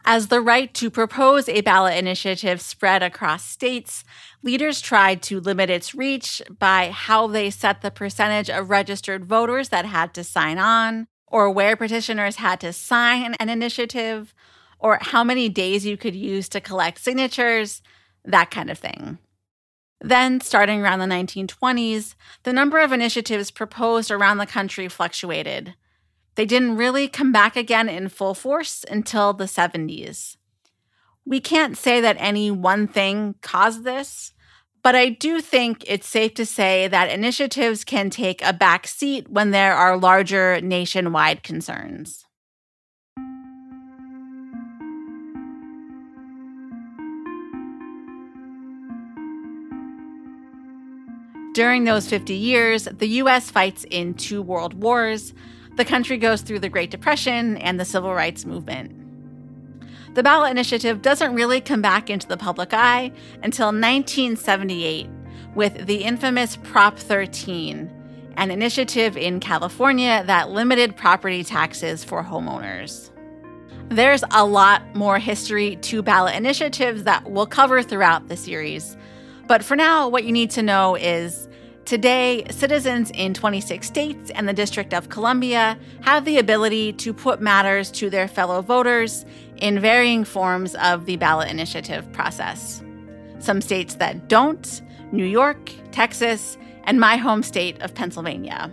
As 0.04 0.28
the 0.28 0.40
right 0.40 0.72
to 0.74 0.90
propose 0.90 1.48
a 1.48 1.60
ballot 1.60 1.96
initiative 1.96 2.60
spread 2.60 3.02
across 3.02 3.44
states, 3.44 4.04
leaders 4.42 4.80
tried 4.80 5.22
to 5.22 5.40
limit 5.40 5.68
its 5.70 5.94
reach 5.94 6.40
by 6.58 6.90
how 6.90 7.26
they 7.26 7.50
set 7.50 7.82
the 7.82 7.90
percentage 7.90 8.48
of 8.50 8.70
registered 8.70 9.24
voters 9.24 9.68
that 9.70 9.84
had 9.84 10.14
to 10.14 10.24
sign 10.24 10.58
on, 10.58 11.06
or 11.26 11.50
where 11.50 11.76
petitioners 11.76 12.36
had 12.36 12.60
to 12.60 12.72
sign 12.72 13.34
an 13.34 13.48
initiative, 13.48 14.34
or 14.80 14.98
how 15.00 15.22
many 15.22 15.48
days 15.48 15.86
you 15.86 15.96
could 15.96 16.16
use 16.16 16.48
to 16.48 16.60
collect 16.60 17.00
signatures, 17.00 17.82
that 18.24 18.50
kind 18.50 18.70
of 18.70 18.78
thing. 18.78 19.18
Then, 20.00 20.40
starting 20.40 20.80
around 20.80 20.98
the 21.00 21.06
1920s, 21.06 22.14
the 22.42 22.52
number 22.52 22.78
of 22.80 22.90
initiatives 22.90 23.50
proposed 23.50 24.10
around 24.10 24.38
the 24.38 24.46
country 24.46 24.88
fluctuated. 24.88 25.74
They 26.36 26.46
didn't 26.46 26.76
really 26.76 27.06
come 27.06 27.32
back 27.32 27.54
again 27.54 27.88
in 27.88 28.08
full 28.08 28.34
force 28.34 28.84
until 28.90 29.34
the 29.34 29.44
70s. 29.44 30.36
We 31.26 31.38
can't 31.38 31.76
say 31.76 32.00
that 32.00 32.16
any 32.18 32.50
one 32.50 32.88
thing 32.88 33.34
caused 33.42 33.84
this, 33.84 34.32
but 34.82 34.96
I 34.96 35.10
do 35.10 35.42
think 35.42 35.84
it's 35.86 36.08
safe 36.08 36.32
to 36.34 36.46
say 36.46 36.88
that 36.88 37.10
initiatives 37.10 37.84
can 37.84 38.08
take 38.08 38.42
a 38.42 38.54
back 38.54 38.86
seat 38.86 39.28
when 39.28 39.50
there 39.50 39.74
are 39.74 39.98
larger 39.98 40.60
nationwide 40.62 41.42
concerns. 41.42 42.24
During 51.52 51.82
those 51.82 52.08
50 52.08 52.32
years, 52.34 52.84
the 52.84 53.08
US 53.08 53.50
fights 53.50 53.84
in 53.90 54.14
two 54.14 54.40
world 54.40 54.74
wars. 54.74 55.34
The 55.76 55.84
country 55.84 56.16
goes 56.16 56.42
through 56.42 56.60
the 56.60 56.68
Great 56.68 56.92
Depression 56.92 57.56
and 57.56 57.78
the 57.80 57.84
Civil 57.84 58.14
Rights 58.14 58.44
Movement. 58.44 58.96
The 60.14 60.22
ballot 60.22 60.52
initiative 60.52 61.02
doesn't 61.02 61.34
really 61.34 61.60
come 61.60 61.82
back 61.82 62.08
into 62.08 62.28
the 62.28 62.36
public 62.36 62.72
eye 62.72 63.10
until 63.42 63.66
1978 63.66 65.08
with 65.56 65.86
the 65.86 66.04
infamous 66.04 66.56
Prop 66.56 66.96
13, 66.96 67.90
an 68.36 68.50
initiative 68.52 69.16
in 69.16 69.40
California 69.40 70.22
that 70.26 70.50
limited 70.50 70.96
property 70.96 71.42
taxes 71.42 72.04
for 72.04 72.22
homeowners. 72.22 73.10
There's 73.88 74.22
a 74.30 74.46
lot 74.46 74.94
more 74.94 75.18
history 75.18 75.76
to 75.82 76.00
ballot 76.00 76.36
initiatives 76.36 77.02
that 77.04 77.28
we'll 77.28 77.46
cover 77.46 77.82
throughout 77.82 78.28
the 78.28 78.36
series, 78.36 78.96
but 79.50 79.64
for 79.64 79.74
now, 79.74 80.06
what 80.06 80.22
you 80.22 80.30
need 80.30 80.48
to 80.52 80.62
know 80.62 80.94
is 80.94 81.48
today, 81.84 82.44
citizens 82.52 83.10
in 83.10 83.34
26 83.34 83.84
states 83.84 84.30
and 84.30 84.48
the 84.48 84.52
District 84.52 84.94
of 84.94 85.08
Columbia 85.08 85.76
have 86.02 86.24
the 86.24 86.38
ability 86.38 86.92
to 86.92 87.12
put 87.12 87.40
matters 87.40 87.90
to 87.90 88.08
their 88.10 88.28
fellow 88.28 88.62
voters 88.62 89.26
in 89.56 89.80
varying 89.80 90.22
forms 90.22 90.76
of 90.76 91.04
the 91.04 91.16
ballot 91.16 91.50
initiative 91.50 92.12
process. 92.12 92.80
Some 93.40 93.60
states 93.60 93.96
that 93.96 94.28
don't 94.28 94.82
New 95.10 95.26
York, 95.26 95.72
Texas, 95.90 96.56
and 96.84 97.00
my 97.00 97.16
home 97.16 97.42
state 97.42 97.82
of 97.82 97.92
Pennsylvania. 97.92 98.72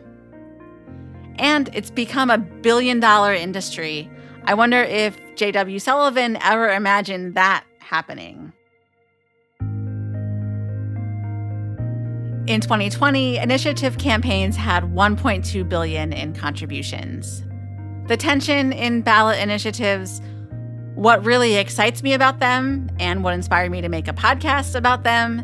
And 1.40 1.72
it's 1.74 1.90
become 1.90 2.30
a 2.30 2.38
billion 2.38 3.00
dollar 3.00 3.34
industry. 3.34 4.12
I 4.44 4.54
wonder 4.54 4.84
if 4.84 5.20
J.W. 5.38 5.80
Sullivan 5.80 6.38
ever 6.40 6.70
imagined 6.70 7.34
that 7.34 7.64
happening. 7.80 8.54
In 12.48 12.62
2020, 12.62 13.40
initiative 13.40 13.98
campaigns 13.98 14.56
had 14.56 14.86
1.2 14.94 15.68
billion 15.68 16.14
in 16.14 16.34
contributions. 16.34 17.44
The 18.08 18.16
tension 18.16 18.72
in 18.72 19.02
ballot 19.02 19.38
initiatives, 19.40 20.22
what 20.96 21.26
really 21.26 21.56
excites 21.56 22.02
me 22.04 22.14
about 22.14 22.40
them 22.40 22.90
and 23.02 23.22
what 23.22 23.34
inspired 23.34 23.70
me 23.70 23.82
to 23.82 23.90
make 23.90 24.08
a 24.08 24.14
podcast 24.14 24.76
about 24.76 25.04
them 25.04 25.44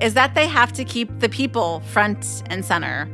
is 0.00 0.14
that 0.14 0.34
they 0.34 0.48
have 0.48 0.72
to 0.72 0.84
keep 0.84 1.20
the 1.20 1.28
people 1.28 1.80
front 1.86 2.42
and 2.46 2.64
center 2.64 3.04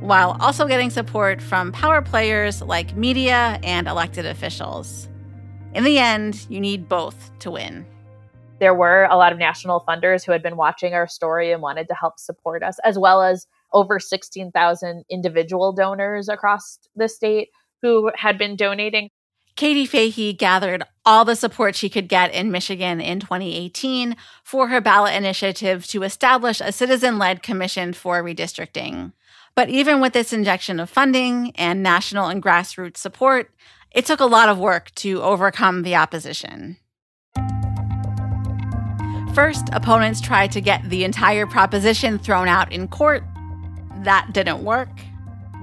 while 0.00 0.36
also 0.40 0.66
getting 0.68 0.90
support 0.90 1.40
from 1.40 1.72
power 1.72 2.02
players 2.02 2.60
like 2.60 2.94
media 2.94 3.58
and 3.62 3.88
elected 3.88 4.26
officials. 4.26 5.08
In 5.72 5.84
the 5.84 5.98
end, 5.98 6.46
you 6.50 6.60
need 6.60 6.86
both 6.86 7.30
to 7.38 7.50
win 7.50 7.86
there 8.60 8.74
were 8.74 9.04
a 9.10 9.16
lot 9.16 9.32
of 9.32 9.38
national 9.38 9.84
funders 9.86 10.24
who 10.24 10.32
had 10.32 10.42
been 10.42 10.56
watching 10.56 10.94
our 10.94 11.08
story 11.08 11.52
and 11.52 11.60
wanted 11.60 11.88
to 11.88 11.94
help 11.94 12.18
support 12.18 12.62
us, 12.62 12.78
as 12.84 12.98
well 12.98 13.22
as 13.22 13.46
over 13.72 13.98
16,000 13.98 15.04
individual 15.10 15.72
donors 15.72 16.28
across 16.28 16.78
the 16.94 17.08
state 17.08 17.48
who 17.82 18.10
had 18.14 18.38
been 18.38 18.56
donating. 18.56 19.10
Katie 19.56 19.86
Fahey 19.86 20.32
gathered 20.32 20.82
all 21.04 21.24
the 21.24 21.36
support 21.36 21.76
she 21.76 21.88
could 21.88 22.08
get 22.08 22.32
in 22.34 22.50
Michigan 22.50 23.00
in 23.00 23.20
2018 23.20 24.16
for 24.42 24.68
her 24.68 24.80
ballot 24.80 25.14
initiative 25.14 25.86
to 25.88 26.02
establish 26.02 26.60
a 26.60 26.72
citizen 26.72 27.18
led 27.18 27.42
commission 27.42 27.92
for 27.92 28.22
redistricting. 28.22 29.12
But 29.54 29.68
even 29.68 30.00
with 30.00 30.12
this 30.12 30.32
injection 30.32 30.80
of 30.80 30.90
funding 30.90 31.52
and 31.54 31.82
national 31.82 32.26
and 32.26 32.42
grassroots 32.42 32.96
support, 32.96 33.50
It 33.94 34.04
took 34.06 34.18
a 34.18 34.26
lot 34.26 34.48
of 34.48 34.58
work 34.58 34.90
to 34.96 35.22
overcome 35.22 35.82
the 35.82 35.94
opposition. 35.94 36.78
First, 39.34 39.68
opponents 39.72 40.20
tried 40.20 40.52
to 40.52 40.60
get 40.60 40.88
the 40.88 41.02
entire 41.02 41.44
proposition 41.44 42.20
thrown 42.20 42.46
out 42.46 42.70
in 42.70 42.86
court. 42.86 43.24
That 44.04 44.28
didn't 44.32 44.62
work. 44.62 44.88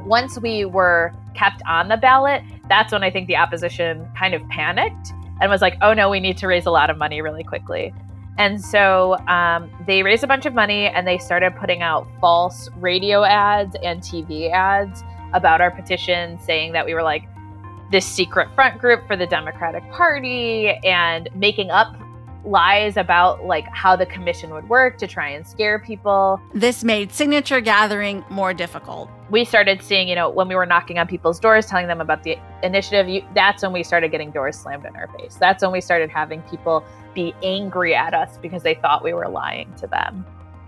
Once 0.03 0.37
we 0.37 0.65
were 0.65 1.13
kept 1.35 1.61
on 1.65 1.87
the 1.87 1.95
ballot, 1.95 2.43
that's 2.67 2.91
when 2.91 3.01
I 3.01 3.09
think 3.09 3.27
the 3.27 3.37
opposition 3.37 4.05
kind 4.17 4.33
of 4.33 4.45
panicked 4.49 5.13
and 5.39 5.49
was 5.49 5.61
like, 5.61 5.77
oh 5.81 5.93
no, 5.93 6.09
we 6.09 6.19
need 6.19 6.37
to 6.39 6.47
raise 6.47 6.65
a 6.65 6.69
lot 6.69 6.89
of 6.89 6.97
money 6.97 7.21
really 7.21 7.45
quickly. 7.45 7.93
And 8.37 8.61
so 8.61 9.17
um, 9.29 9.71
they 9.87 10.03
raised 10.03 10.25
a 10.25 10.27
bunch 10.27 10.45
of 10.45 10.53
money 10.53 10.87
and 10.87 11.07
they 11.07 11.17
started 11.17 11.55
putting 11.55 11.81
out 11.81 12.05
false 12.19 12.69
radio 12.75 13.23
ads 13.23 13.77
and 13.83 14.01
TV 14.01 14.51
ads 14.51 15.01
about 15.31 15.61
our 15.61 15.71
petition, 15.71 16.37
saying 16.41 16.73
that 16.73 16.85
we 16.85 16.93
were 16.93 17.03
like 17.03 17.23
this 17.89 18.05
secret 18.05 18.53
front 18.53 18.81
group 18.81 19.07
for 19.07 19.15
the 19.15 19.27
Democratic 19.27 19.89
Party 19.91 20.71
and 20.83 21.29
making 21.33 21.69
up 21.69 21.95
lies 22.43 22.97
about 22.97 23.45
like 23.45 23.67
how 23.67 23.95
the 23.95 24.05
commission 24.05 24.51
would 24.51 24.67
work 24.69 24.97
to 24.97 25.07
try 25.07 25.29
and 25.29 25.45
scare 25.45 25.79
people. 25.79 26.41
This 26.53 26.83
made 26.83 27.11
signature 27.11 27.61
gathering 27.61 28.23
more 28.29 28.53
difficult. 28.53 29.09
We 29.29 29.45
started 29.45 29.81
seeing, 29.81 30.07
you 30.07 30.15
know, 30.15 30.29
when 30.29 30.47
we 30.47 30.55
were 30.55 30.65
knocking 30.65 30.99
on 30.99 31.07
people's 31.07 31.39
doors 31.39 31.65
telling 31.65 31.87
them 31.87 32.01
about 32.01 32.23
the 32.23 32.37
initiative, 32.63 33.07
you, 33.07 33.23
that's 33.33 33.63
when 33.63 33.71
we 33.71 33.83
started 33.83 34.11
getting 34.11 34.31
doors 34.31 34.57
slammed 34.57 34.85
in 34.85 34.95
our 34.95 35.07
face. 35.19 35.35
That's 35.35 35.61
when 35.63 35.71
we 35.71 35.81
started 35.81 36.09
having 36.09 36.41
people 36.43 36.83
be 37.13 37.33
angry 37.43 37.93
at 37.93 38.13
us 38.13 38.37
because 38.37 38.63
they 38.63 38.75
thought 38.75 39.03
we 39.03 39.13
were 39.13 39.29
lying 39.29 39.73
to 39.75 39.87
them. 39.87 40.25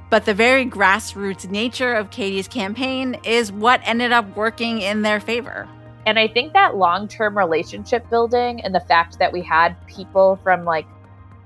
But 0.10 0.26
the 0.26 0.34
very 0.34 0.66
grassroots 0.66 1.50
nature 1.50 1.94
of 1.96 2.12
Katie's 2.12 2.48
campaign 2.48 3.18
is 3.24 3.52
what 3.52 3.82
ended 3.84 4.12
up 4.12 4.36
working 4.36 4.80
in 4.80 5.02
their 5.02 5.20
favor. 5.20 5.68
And 6.06 6.20
I 6.20 6.28
think 6.28 6.54
that 6.54 6.76
long 6.76 7.08
term 7.08 7.38
relationship 7.38 8.10
building 8.10 8.62
and 8.62 8.76
the 8.76 8.82
fact 8.82 9.20
that 9.20 9.32
we 9.32 9.42
had 9.42 9.76
people 9.88 10.40
from 10.44 10.66
like 10.66 10.86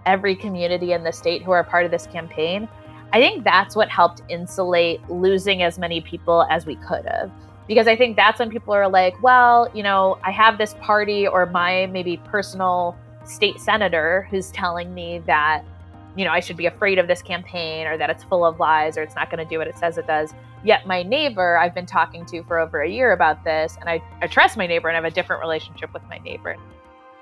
every 0.08 0.36
community 0.36 0.94
in 0.94 1.04
the 1.04 1.12
state 1.12 1.44
who 1.44 1.52
are 1.52 1.64
part 1.64 1.86
of 1.86 1.92
this 1.92 2.08
campaign, 2.08 2.68
I 3.14 3.20
think 3.20 3.44
that's 3.44 3.76
what 3.76 3.90
helped 3.90 4.22
insulate 4.30 5.08
losing 5.10 5.62
as 5.62 5.78
many 5.78 6.02
people 6.02 6.48
as 6.50 6.66
we 6.66 6.76
could 6.78 7.06
have. 7.06 7.32
Because 7.68 7.88
I 7.88 7.96
think 7.96 8.16
that's 8.16 8.40
when 8.40 8.50
people 8.50 8.74
are 8.74 8.90
like, 8.90 9.22
well, 9.22 9.70
you 9.74 9.84
know, 9.84 10.18
I 10.24 10.32
have 10.32 10.58
this 10.58 10.74
party 10.76 11.28
or 11.28 11.46
my 11.46 11.86
maybe 11.88 12.18
personal 12.18 12.98
state 13.26 13.60
senator 13.60 14.28
who's 14.32 14.52
telling 14.52 14.94
me 14.94 15.20
that, 15.28 15.64
you 16.16 16.24
know, 16.24 16.32
I 16.32 16.40
should 16.40 16.56
be 16.56 16.66
afraid 16.66 16.98
of 16.98 17.08
this 17.08 17.22
campaign 17.22 17.86
or 17.86 17.98
that 17.98 18.10
it's 18.10 18.24
full 18.24 18.46
of 18.46 18.60
lies 18.60 18.98
or 18.98 19.04
it's 19.04 19.16
not 19.16 19.30
going 19.30 19.46
to 19.46 19.50
do 19.50 19.58
what 19.58 19.68
it 19.68 19.78
says 19.78 19.98
it 19.98 20.08
does. 20.08 20.34
Yet 20.64 20.88
my 20.88 21.04
neighbor, 21.04 21.58
I've 21.58 21.76
been 21.76 21.86
talking 21.86 22.26
to 22.28 22.44
for 22.44 22.58
over 22.58 22.82
a 22.82 22.90
year 22.90 23.12
about 23.12 23.44
this, 23.44 23.78
and 23.80 23.88
I, 23.90 24.02
I 24.22 24.28
trust 24.28 24.58
my 24.58 24.66
neighbor 24.66 24.88
and 24.88 24.98
I 24.98 25.02
have 25.02 25.12
a 25.12 25.14
different 25.14 25.42
relationship 25.42 25.94
with 25.94 26.02
my 26.10 26.18
neighbor. 26.20 26.56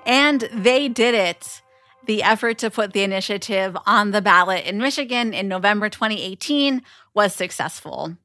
And 0.04 0.48
they 0.52 0.88
did 0.88 1.14
it 1.14 1.60
the 2.04 2.22
effort 2.22 2.58
to 2.58 2.70
put 2.70 2.92
the 2.92 3.02
initiative 3.02 3.76
on 3.86 4.10
the 4.10 4.22
ballot 4.22 4.64
in 4.64 4.78
Michigan 4.78 5.34
in 5.34 5.48
November 5.48 5.88
2018 5.88 6.82
was 7.14 7.34
successful. 7.34 8.16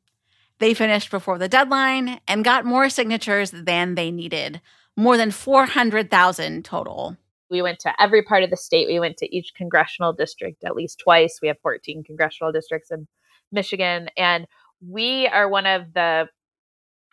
They 0.59 0.73
finished 0.75 1.09
before 1.09 1.39
the 1.39 1.49
deadline 1.49 2.19
and 2.27 2.43
got 2.43 2.65
more 2.65 2.89
signatures 2.89 3.49
than 3.51 3.95
they 3.95 4.11
needed, 4.11 4.61
more 4.95 5.17
than 5.17 5.31
400,000 5.31 6.63
total. 6.63 7.17
We 7.49 7.63
went 7.63 7.79
to 7.79 7.99
every 7.99 8.21
part 8.21 8.43
of 8.43 8.51
the 8.51 8.57
state. 8.57 8.87
We 8.87 8.99
went 8.99 9.17
to 9.17 9.35
each 9.35 9.53
congressional 9.55 10.13
district 10.13 10.63
at 10.63 10.75
least 10.75 10.99
twice. 10.99 11.39
We 11.41 11.47
have 11.47 11.57
14 11.63 12.03
congressional 12.03 12.51
districts 12.51 12.91
in 12.91 13.07
Michigan. 13.51 14.09
And 14.15 14.45
we 14.87 15.27
are 15.27 15.49
one 15.49 15.65
of 15.65 15.93
the 15.93 16.27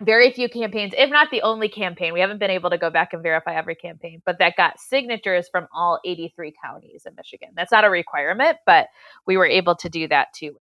very 0.00 0.30
few 0.30 0.48
campaigns, 0.48 0.94
if 0.96 1.10
not 1.10 1.30
the 1.30 1.42
only 1.42 1.68
campaign, 1.68 2.12
we 2.12 2.20
haven't 2.20 2.38
been 2.38 2.50
able 2.50 2.70
to 2.70 2.78
go 2.78 2.90
back 2.90 3.12
and 3.12 3.22
verify 3.22 3.54
every 3.54 3.74
campaign, 3.74 4.22
but 4.24 4.38
that 4.38 4.56
got 4.56 4.78
signatures 4.78 5.48
from 5.50 5.66
all 5.74 5.98
83 6.04 6.54
counties 6.64 7.04
in 7.04 7.14
Michigan. 7.16 7.50
That's 7.56 7.72
not 7.72 7.84
a 7.84 7.90
requirement, 7.90 8.58
but 8.64 8.88
we 9.26 9.36
were 9.36 9.46
able 9.46 9.74
to 9.76 9.88
do 9.88 10.06
that 10.08 10.32
too. 10.32 10.60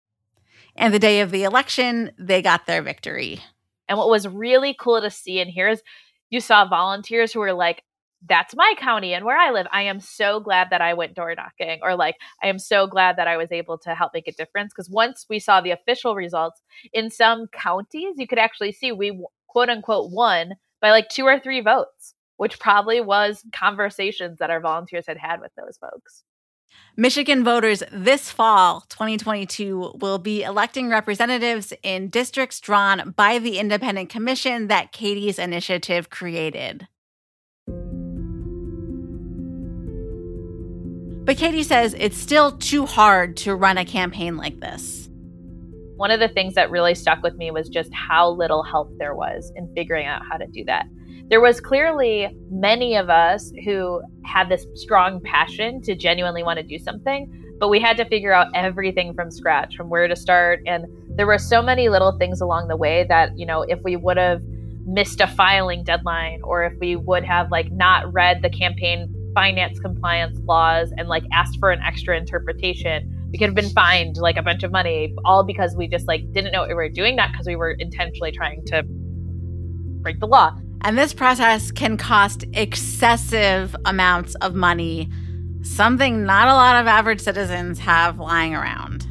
And 0.76 0.94
the 0.94 1.00
day 1.00 1.22
of 1.22 1.32
the 1.32 1.44
election, 1.44 2.12
they 2.18 2.42
got 2.42 2.66
their 2.66 2.82
victory. 2.82 3.40
And 3.88 3.98
what 3.98 4.10
was 4.10 4.28
really 4.28 4.76
cool 4.78 5.02
to 5.02 5.10
see 5.10 5.40
and 5.40 5.50
hear 5.50 5.70
is 5.70 5.82
you 6.30 6.40
saw 6.40 6.68
volunteers 6.68 7.34
who 7.34 7.40
were 7.40 7.54
like, 7.54 7.84
that's 8.28 8.56
my 8.56 8.74
county 8.78 9.14
and 9.14 9.26
where 9.26 9.38
I 9.38 9.52
live. 9.52 9.68
I 9.72 9.84
am 9.84 10.00
so 10.00 10.40
glad 10.40 10.70
that 10.70 10.82
I 10.82 10.94
went 10.94 11.16
door 11.16 11.34
knocking, 11.36 11.80
or 11.82 11.96
like, 11.96 12.16
I 12.42 12.48
am 12.48 12.60
so 12.60 12.88
glad 12.88 13.18
that 13.18 13.28
I 13.28 13.38
was 13.38 13.52
able 13.52 13.78
to 13.80 13.96
help 13.96 14.14
make 14.14 14.28
a 14.28 14.32
difference. 14.32 14.74
Because 14.74 14.90
once 14.90 15.26
we 15.30 15.40
saw 15.40 15.62
the 15.62 15.72
official 15.72 16.16
results 16.16 16.62
in 16.94 17.10
some 17.10 17.48
counties, 17.48 18.16
you 18.18 18.28
could 18.28 18.40
actually 18.40 18.72
see 18.72 18.92
we 18.92 19.20
quote 19.48 19.70
unquote 19.70 20.12
won 20.12 20.54
by 20.82 20.92
like 20.92 21.10
two 21.10 21.26
or 21.26 21.40
three 21.40 21.62
votes, 21.62 22.14
which 22.38 22.60
probably 22.60 23.02
was 23.02 23.44
conversations 23.54 24.40
that 24.40 24.50
our 24.50 24.60
volunteers 24.60 25.06
had 25.08 25.18
had 25.18 25.42
with 25.42 25.52
those 25.58 25.78
folks. 25.78 26.24
Michigan 26.98 27.44
voters 27.44 27.84
this 27.92 28.30
fall, 28.30 28.82
2022, 28.90 29.94
will 30.00 30.20
be 30.20 30.44
electing 30.44 30.90
representatives 30.90 31.74
in 31.84 32.10
districts 32.10 32.60
drawn 32.60 33.14
by 33.16 33.40
the 33.40 33.58
independent 33.60 34.10
commission 34.10 34.68
that 34.68 34.92
Katie's 34.92 35.40
initiative 35.40 36.10
created. 36.10 36.88
But 41.24 41.38
Katie 41.38 41.64
says 41.64 41.96
it's 42.00 42.18
still 42.18 42.52
too 42.52 42.86
hard 42.86 43.38
to 43.38 43.56
run 43.56 43.78
a 43.78 43.86
campaign 43.86 44.38
like 44.38 44.60
this. 44.60 45.08
One 45.96 46.10
of 46.10 46.20
the 46.20 46.30
things 46.30 46.56
that 46.56 46.72
really 46.72 46.96
stuck 46.96 47.22
with 47.22 47.36
me 47.36 47.52
was 47.52 47.70
just 47.70 47.94
how 47.94 48.32
little 48.32 48.64
help 48.64 48.92
there 48.98 49.14
was 49.14 49.52
in 49.56 49.72
figuring 49.76 50.08
out 50.08 50.24
how 50.28 50.38
to 50.38 50.48
do 50.48 50.66
that. 50.66 50.88
There 51.30 51.40
was 51.40 51.62
clearly 51.62 52.36
many 52.50 52.96
of 52.96 53.12
us 53.12 53.52
who 53.64 54.02
had 54.26 54.50
this 54.50 54.66
strong 54.74 55.22
passion 55.22 55.80
to 55.84 55.96
genuinely 55.96 56.42
want 56.42 56.58
to 56.58 56.64
do 56.64 56.80
something, 56.80 57.32
but 57.60 57.70
we 57.70 57.80
had 57.80 57.98
to 57.98 58.06
figure 58.06 58.34
out 58.34 58.48
everything 58.56 59.14
from 59.14 59.30
scratch, 59.30 59.76
from 59.76 59.90
where 59.90 60.08
to 60.08 60.16
start. 60.16 60.62
And 60.66 60.86
there 61.16 61.28
were 61.28 61.38
so 61.38 61.62
many 61.62 61.88
little 61.88 62.18
things 62.18 62.42
along 62.42 62.68
the 62.68 62.76
way 62.76 63.06
that, 63.08 63.38
you 63.38 63.46
know, 63.46 63.62
if 63.62 63.80
we 63.84 63.96
would 63.96 64.18
have 64.18 64.42
missed 64.86 65.22
a 65.22 65.28
filing 65.28 65.84
deadline 65.84 66.42
or 66.44 66.64
if 66.64 66.74
we 66.80 66.96
would 66.96 67.24
have 67.24 67.52
like 67.52 67.72
not 67.72 68.12
read 68.12 68.42
the 68.42 68.50
campaign 68.50 69.14
finance 69.34 69.80
compliance 69.80 70.38
laws 70.46 70.92
and 70.98 71.08
like 71.08 71.24
asked 71.32 71.60
for 71.60 71.72
an 71.72 71.82
extra 71.82 72.18
interpretation 72.18 73.18
we 73.32 73.38
could 73.38 73.48
have 73.48 73.56
been 73.56 73.70
fined 73.70 74.18
like 74.18 74.36
a 74.36 74.42
bunch 74.42 74.64
of 74.64 74.72
money 74.72 75.16
all 75.24 75.44
because 75.44 75.74
we 75.76 75.88
just 75.88 76.08
like 76.08 76.32
didn't 76.34 76.52
know 76.52 76.68
we 76.68 76.74
were 76.74 76.90
doing 76.90 77.16
that 77.16 77.32
because 77.32 77.48
we 77.48 77.56
were 77.56 77.72
intentionally 77.72 78.32
trying 78.32 78.64
to 78.66 78.84
break 80.02 80.20
the 80.20 80.28
law. 80.28 80.54
And 80.82 80.98
this 80.98 81.14
process 81.14 81.72
can 81.72 81.96
cost 81.96 82.44
excessive 82.54 83.76
amounts 83.86 84.36
of 84.36 84.56
money 84.56 85.10
something 85.64 86.26
not 86.26 86.48
a 86.48 86.54
lot 86.54 86.82
of 86.82 86.88
average 86.88 87.22
citizens 87.22 87.78
have 87.78 88.20
lying 88.20 88.56
around. 88.56 89.06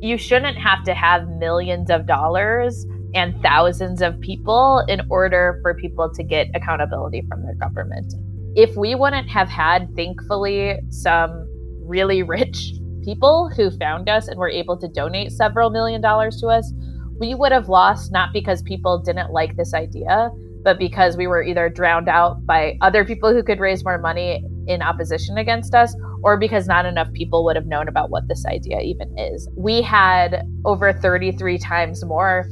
You 0.00 0.16
shouldn't 0.16 0.56
have 0.56 0.84
to 0.84 0.94
have 0.94 1.28
millions 1.28 1.90
of 1.90 2.06
dollars 2.06 2.86
and 3.12 3.34
thousands 3.42 4.00
of 4.00 4.20
people 4.20 4.84
in 4.86 5.02
order 5.10 5.58
for 5.62 5.74
people 5.74 6.08
to 6.14 6.22
get 6.22 6.46
accountability 6.54 7.26
from 7.28 7.42
their 7.42 7.56
government 7.56 8.14
if 8.54 8.74
we 8.76 8.94
wouldn't 8.94 9.28
have 9.28 9.48
had, 9.48 9.94
thankfully, 9.94 10.78
some 10.90 11.46
really 11.82 12.22
rich 12.22 12.74
people 13.02 13.50
who 13.56 13.70
found 13.70 14.08
us 14.08 14.28
and 14.28 14.38
were 14.38 14.50
able 14.50 14.76
to 14.78 14.88
donate 14.88 15.32
several 15.32 15.70
million 15.70 16.00
dollars 16.00 16.40
to 16.40 16.48
us, 16.48 16.72
we 17.18 17.34
would 17.34 17.52
have 17.52 17.68
lost 17.68 18.12
not 18.12 18.32
because 18.32 18.62
people 18.62 18.98
didn't 18.98 19.32
like 19.32 19.56
this 19.56 19.74
idea, 19.74 20.30
but 20.62 20.78
because 20.78 21.16
we 21.16 21.26
were 21.26 21.42
either 21.42 21.68
drowned 21.68 22.08
out 22.08 22.44
by 22.44 22.76
other 22.80 23.04
people 23.04 23.32
who 23.32 23.42
could 23.42 23.60
raise 23.60 23.84
more 23.84 23.98
money 23.98 24.44
in 24.66 24.82
opposition 24.82 25.38
against 25.38 25.74
us, 25.74 25.94
or 26.22 26.36
because 26.36 26.66
not 26.66 26.84
enough 26.84 27.10
people 27.14 27.44
would 27.44 27.56
have 27.56 27.66
known 27.66 27.88
about 27.88 28.10
what 28.10 28.28
this 28.28 28.44
idea 28.44 28.80
even 28.80 29.16
is. 29.18 29.48
We 29.56 29.80
had 29.82 30.46
over 30.64 30.92
33 30.92 31.58
times 31.58 32.04
more 32.04 32.46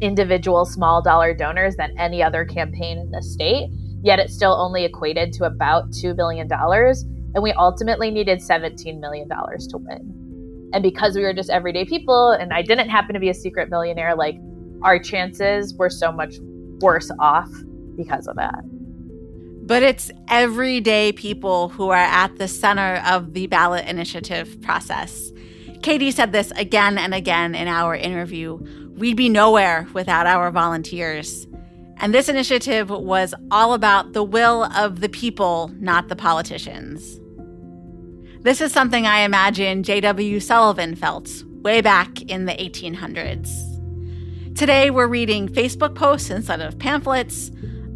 individual 0.00 0.64
small 0.64 1.02
dollar 1.02 1.34
donors 1.34 1.76
than 1.76 1.92
any 1.98 2.22
other 2.22 2.44
campaign 2.44 2.98
in 2.98 3.10
the 3.10 3.22
state 3.22 3.70
yet 4.02 4.18
it 4.18 4.30
still 4.30 4.54
only 4.54 4.84
equated 4.84 5.32
to 5.34 5.44
about 5.44 5.90
$2 5.90 6.16
billion. 6.16 6.50
And 6.52 7.42
we 7.42 7.52
ultimately 7.52 8.10
needed 8.10 8.40
$17 8.40 8.98
million 8.98 9.28
to 9.28 9.78
win. 9.78 10.70
And 10.72 10.82
because 10.82 11.16
we 11.16 11.22
were 11.22 11.34
just 11.34 11.50
everyday 11.50 11.84
people 11.84 12.30
and 12.30 12.52
I 12.52 12.62
didn't 12.62 12.88
happen 12.88 13.14
to 13.14 13.20
be 13.20 13.28
a 13.28 13.34
secret 13.34 13.70
millionaire, 13.70 14.14
like 14.14 14.36
our 14.82 14.98
chances 14.98 15.74
were 15.74 15.90
so 15.90 16.12
much 16.12 16.36
worse 16.80 17.10
off 17.18 17.50
because 17.96 18.26
of 18.26 18.36
that. 18.36 18.62
But 19.66 19.82
it's 19.82 20.10
everyday 20.28 21.12
people 21.12 21.68
who 21.68 21.90
are 21.90 21.96
at 21.96 22.36
the 22.38 22.48
center 22.48 23.02
of 23.06 23.34
the 23.34 23.46
ballot 23.46 23.86
initiative 23.86 24.60
process. 24.62 25.30
Katie 25.82 26.10
said 26.10 26.32
this 26.32 26.50
again 26.52 26.98
and 26.98 27.14
again 27.14 27.54
in 27.54 27.68
our 27.68 27.94
interview. 27.94 28.58
We'd 28.96 29.16
be 29.16 29.28
nowhere 29.28 29.86
without 29.92 30.26
our 30.26 30.50
volunteers. 30.50 31.46
And 32.02 32.14
this 32.14 32.30
initiative 32.30 32.88
was 32.88 33.34
all 33.50 33.74
about 33.74 34.14
the 34.14 34.24
will 34.24 34.64
of 34.64 35.00
the 35.00 35.08
people, 35.10 35.70
not 35.78 36.08
the 36.08 36.16
politicians. 36.16 37.20
This 38.42 38.62
is 38.62 38.72
something 38.72 39.06
I 39.06 39.20
imagine 39.20 39.82
J.W. 39.82 40.40
Sullivan 40.40 40.96
felt 40.96 41.30
way 41.60 41.82
back 41.82 42.22
in 42.22 42.46
the 42.46 42.52
1800s. 42.52 44.56
Today, 44.56 44.90
we're 44.90 45.08
reading 45.08 45.46
Facebook 45.46 45.94
posts 45.94 46.30
instead 46.30 46.62
of 46.62 46.78
pamphlets, 46.78 47.50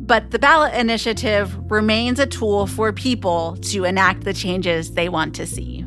But 0.07 0.33
the 0.33 0.39
ballot 0.39 0.75
initiative 0.75 1.57
remains 1.71 2.19
a 2.19 2.27
tool 2.27 2.67
for 2.67 2.93
people 2.93 3.57
to 3.63 3.85
enact 3.85 4.25
the 4.25 4.35
changes 4.35 4.93
they 4.93 5.09
want 5.09 5.35
to 5.37 5.47
see. 5.47 5.83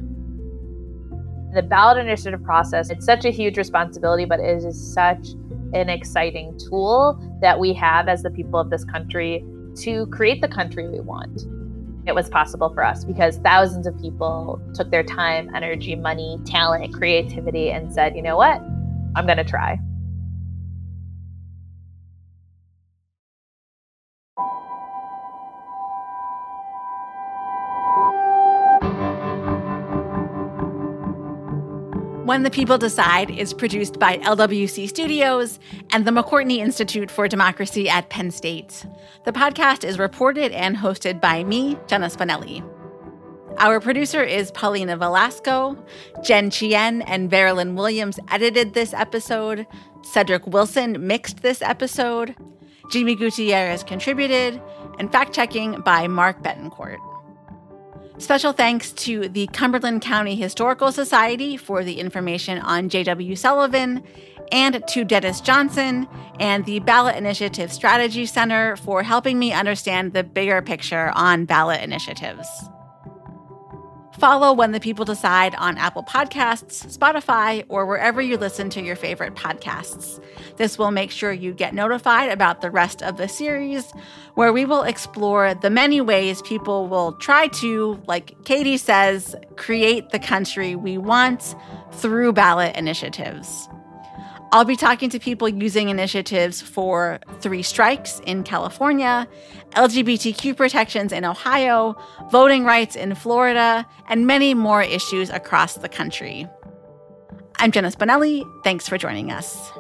The 1.53 1.61
ballot 1.61 1.99
initiative 1.99 2.43
process, 2.43 2.89
it's 2.89 3.05
such 3.05 3.26
a 3.26 3.30
huge 3.30 3.59
responsibility, 3.59 4.26
but 4.26 4.39
it 4.39 4.63
is 4.63 4.93
such 4.93 5.36
an 5.74 5.89
exciting 5.89 6.57
tool 6.57 7.20
that 7.41 7.59
we 7.59 7.74
have 7.74 8.07
as 8.07 8.24
the 8.24 8.32
people 8.32 8.59
of 8.59 8.70
this 8.70 8.84
country 8.86 9.43
to 9.78 10.05
create 10.07 10.41
the 10.41 10.47
country 10.47 10.88
we 10.88 10.99
want. 10.99 11.43
It 12.07 12.15
was 12.15 12.30
possible 12.30 12.70
for 12.74 12.84
us 12.84 13.03
because 13.03 13.38
thousands 13.39 13.86
of 13.86 13.99
people 13.99 14.61
took 14.74 14.89
their 14.91 15.03
time, 15.03 15.53
energy, 15.53 15.95
money, 15.95 16.39
talent, 16.45 16.93
creativity, 16.93 17.70
and 17.72 17.93
said, 17.93 18.15
you 18.15 18.22
know 18.22 18.38
what? 18.38 18.61
I'm 19.15 19.26
going 19.26 19.38
to 19.38 19.43
try. 19.43 19.78
When 32.38 32.44
the 32.44 32.52
People 32.52 32.78
Decide 32.78 33.32
is 33.32 33.52
produced 33.52 33.98
by 33.98 34.18
LWC 34.20 34.88
Studios 34.88 35.58
and 35.90 36.06
the 36.06 36.12
McCourtney 36.12 36.58
Institute 36.58 37.10
for 37.10 37.28
Democracy 37.28 37.90
at 37.90 38.12
Penn 38.12 38.30
State. 38.30 38.86
The 39.26 39.32
podcast 39.32 39.84
is 39.84 39.98
reported 39.98 40.52
and 40.52 40.78
hosted 40.78 41.20
by 41.20 41.44
me, 41.44 41.80
Jenna 41.88 42.10
Spinelli. 42.10 42.64
Our 43.58 43.80
producer 43.80 44.22
is 44.22 44.52
Paulina 44.52 44.98
Velasco. 44.98 45.84
Jen 46.24 46.52
Chien 46.52 47.02
and 47.02 47.32
Verilyn 47.32 47.74
Williams 47.74 48.20
edited 48.30 48.76
this 48.76 48.94
episode. 48.94 49.66
Cedric 50.04 50.46
Wilson 50.46 51.08
mixed 51.08 51.42
this 51.42 51.64
episode. 51.64 52.36
Jimmy 52.92 53.16
Gutierrez 53.16 53.84
contributed, 53.84 54.62
and 55.00 55.12
fact 55.12 55.34
checking 55.34 55.82
by 55.82 56.08
Mark 56.08 56.44
Betancourt. 56.44 57.00
Special 58.20 58.51
thanks 58.51 58.91
to 58.93 59.30
the 59.30 59.47
Cumberland 59.53 60.01
County 60.01 60.36
Historical 60.36 60.91
Society 60.91 61.55
for 61.55 61.84
the 61.84 61.99
information 61.99 62.57
on 62.57 62.89
J.W. 62.89 63.36
Sullivan, 63.36 64.03
and 64.51 64.84
to 64.88 65.03
Dennis 65.03 65.39
Johnson 65.39 66.07
and 66.39 66.65
the 66.65 66.80
Ballot 66.80 67.15
Initiative 67.15 67.72
Strategy 67.72 68.26
Center 68.26 68.76
for 68.78 69.03
helping 69.03 69.38
me 69.38 69.53
understand 69.53 70.13
the 70.13 70.24
bigger 70.24 70.61
picture 70.61 71.11
on 71.15 71.45
ballot 71.45 71.82
initiatives. 71.82 72.47
Follow 74.20 74.51
When 74.51 74.72
the 74.72 74.80
People 74.80 75.05
Decide 75.05 75.53
on 75.55 75.78
Apple 75.78 76.01
Podcasts, 76.01 76.97
Spotify, 76.97 77.63
or 77.70 77.86
wherever 77.86 78.20
you 78.20 78.36
listen 78.36 78.68
to 78.72 78.82
your 78.82 78.95
favorite 78.95 79.36
podcasts. 79.36 80.20
This 80.55 80.80
will 80.80 80.89
make 80.89 81.11
sure 81.11 81.32
you 81.32 81.53
get 81.53 81.76
notified 81.76 82.32
about 82.32 82.61
the 82.61 82.72
rest 82.72 83.03
of 83.03 83.18
the 83.18 83.28
series, 83.28 83.91
where 84.34 84.51
we 84.51 84.65
will 84.65 84.82
explore 84.82 85.53
the 85.53 85.70
many 85.70 86.01
ways 86.01 86.41
people 86.41 86.88
will 86.88 87.13
try 87.13 87.47
to, 87.49 88.01
like 88.07 88.43
Katie 88.43 88.78
says, 88.78 89.36
create 89.55 90.09
the 90.09 90.20
country 90.20 90.76
we 90.76 90.97
want 90.97 91.53
through 91.91 92.34
ballot 92.34 92.76
initiatives. 92.76 93.70
I'll 94.52 94.64
be 94.66 94.78
talking 94.78 95.10
to 95.10 95.20
people 95.20 95.50
using 95.50 95.89
initiatives 95.89 96.62
for 96.62 97.20
three 97.41 97.62
strikes 97.62 98.22
in 98.26 98.43
California, 98.43 99.28
LGBTQ 99.72 100.56
protections 100.56 101.12
in 101.12 101.26
Ohio, 101.26 101.98
voting 102.32 102.64
rights 102.64 102.95
in 102.95 103.14
Florida, 103.14 103.86
and 104.08 104.26
many 104.26 104.54
more 104.54 104.82
issues 104.82 105.30
across 105.30 105.76
the 105.76 105.89
country. 105.89 106.48
I'm 107.58 107.72
Jenna 107.72 107.91
Spinelli. 107.91 108.43
Thanks 108.64 108.88
for 108.88 108.98
joining 108.98 109.32
us. 109.32 109.72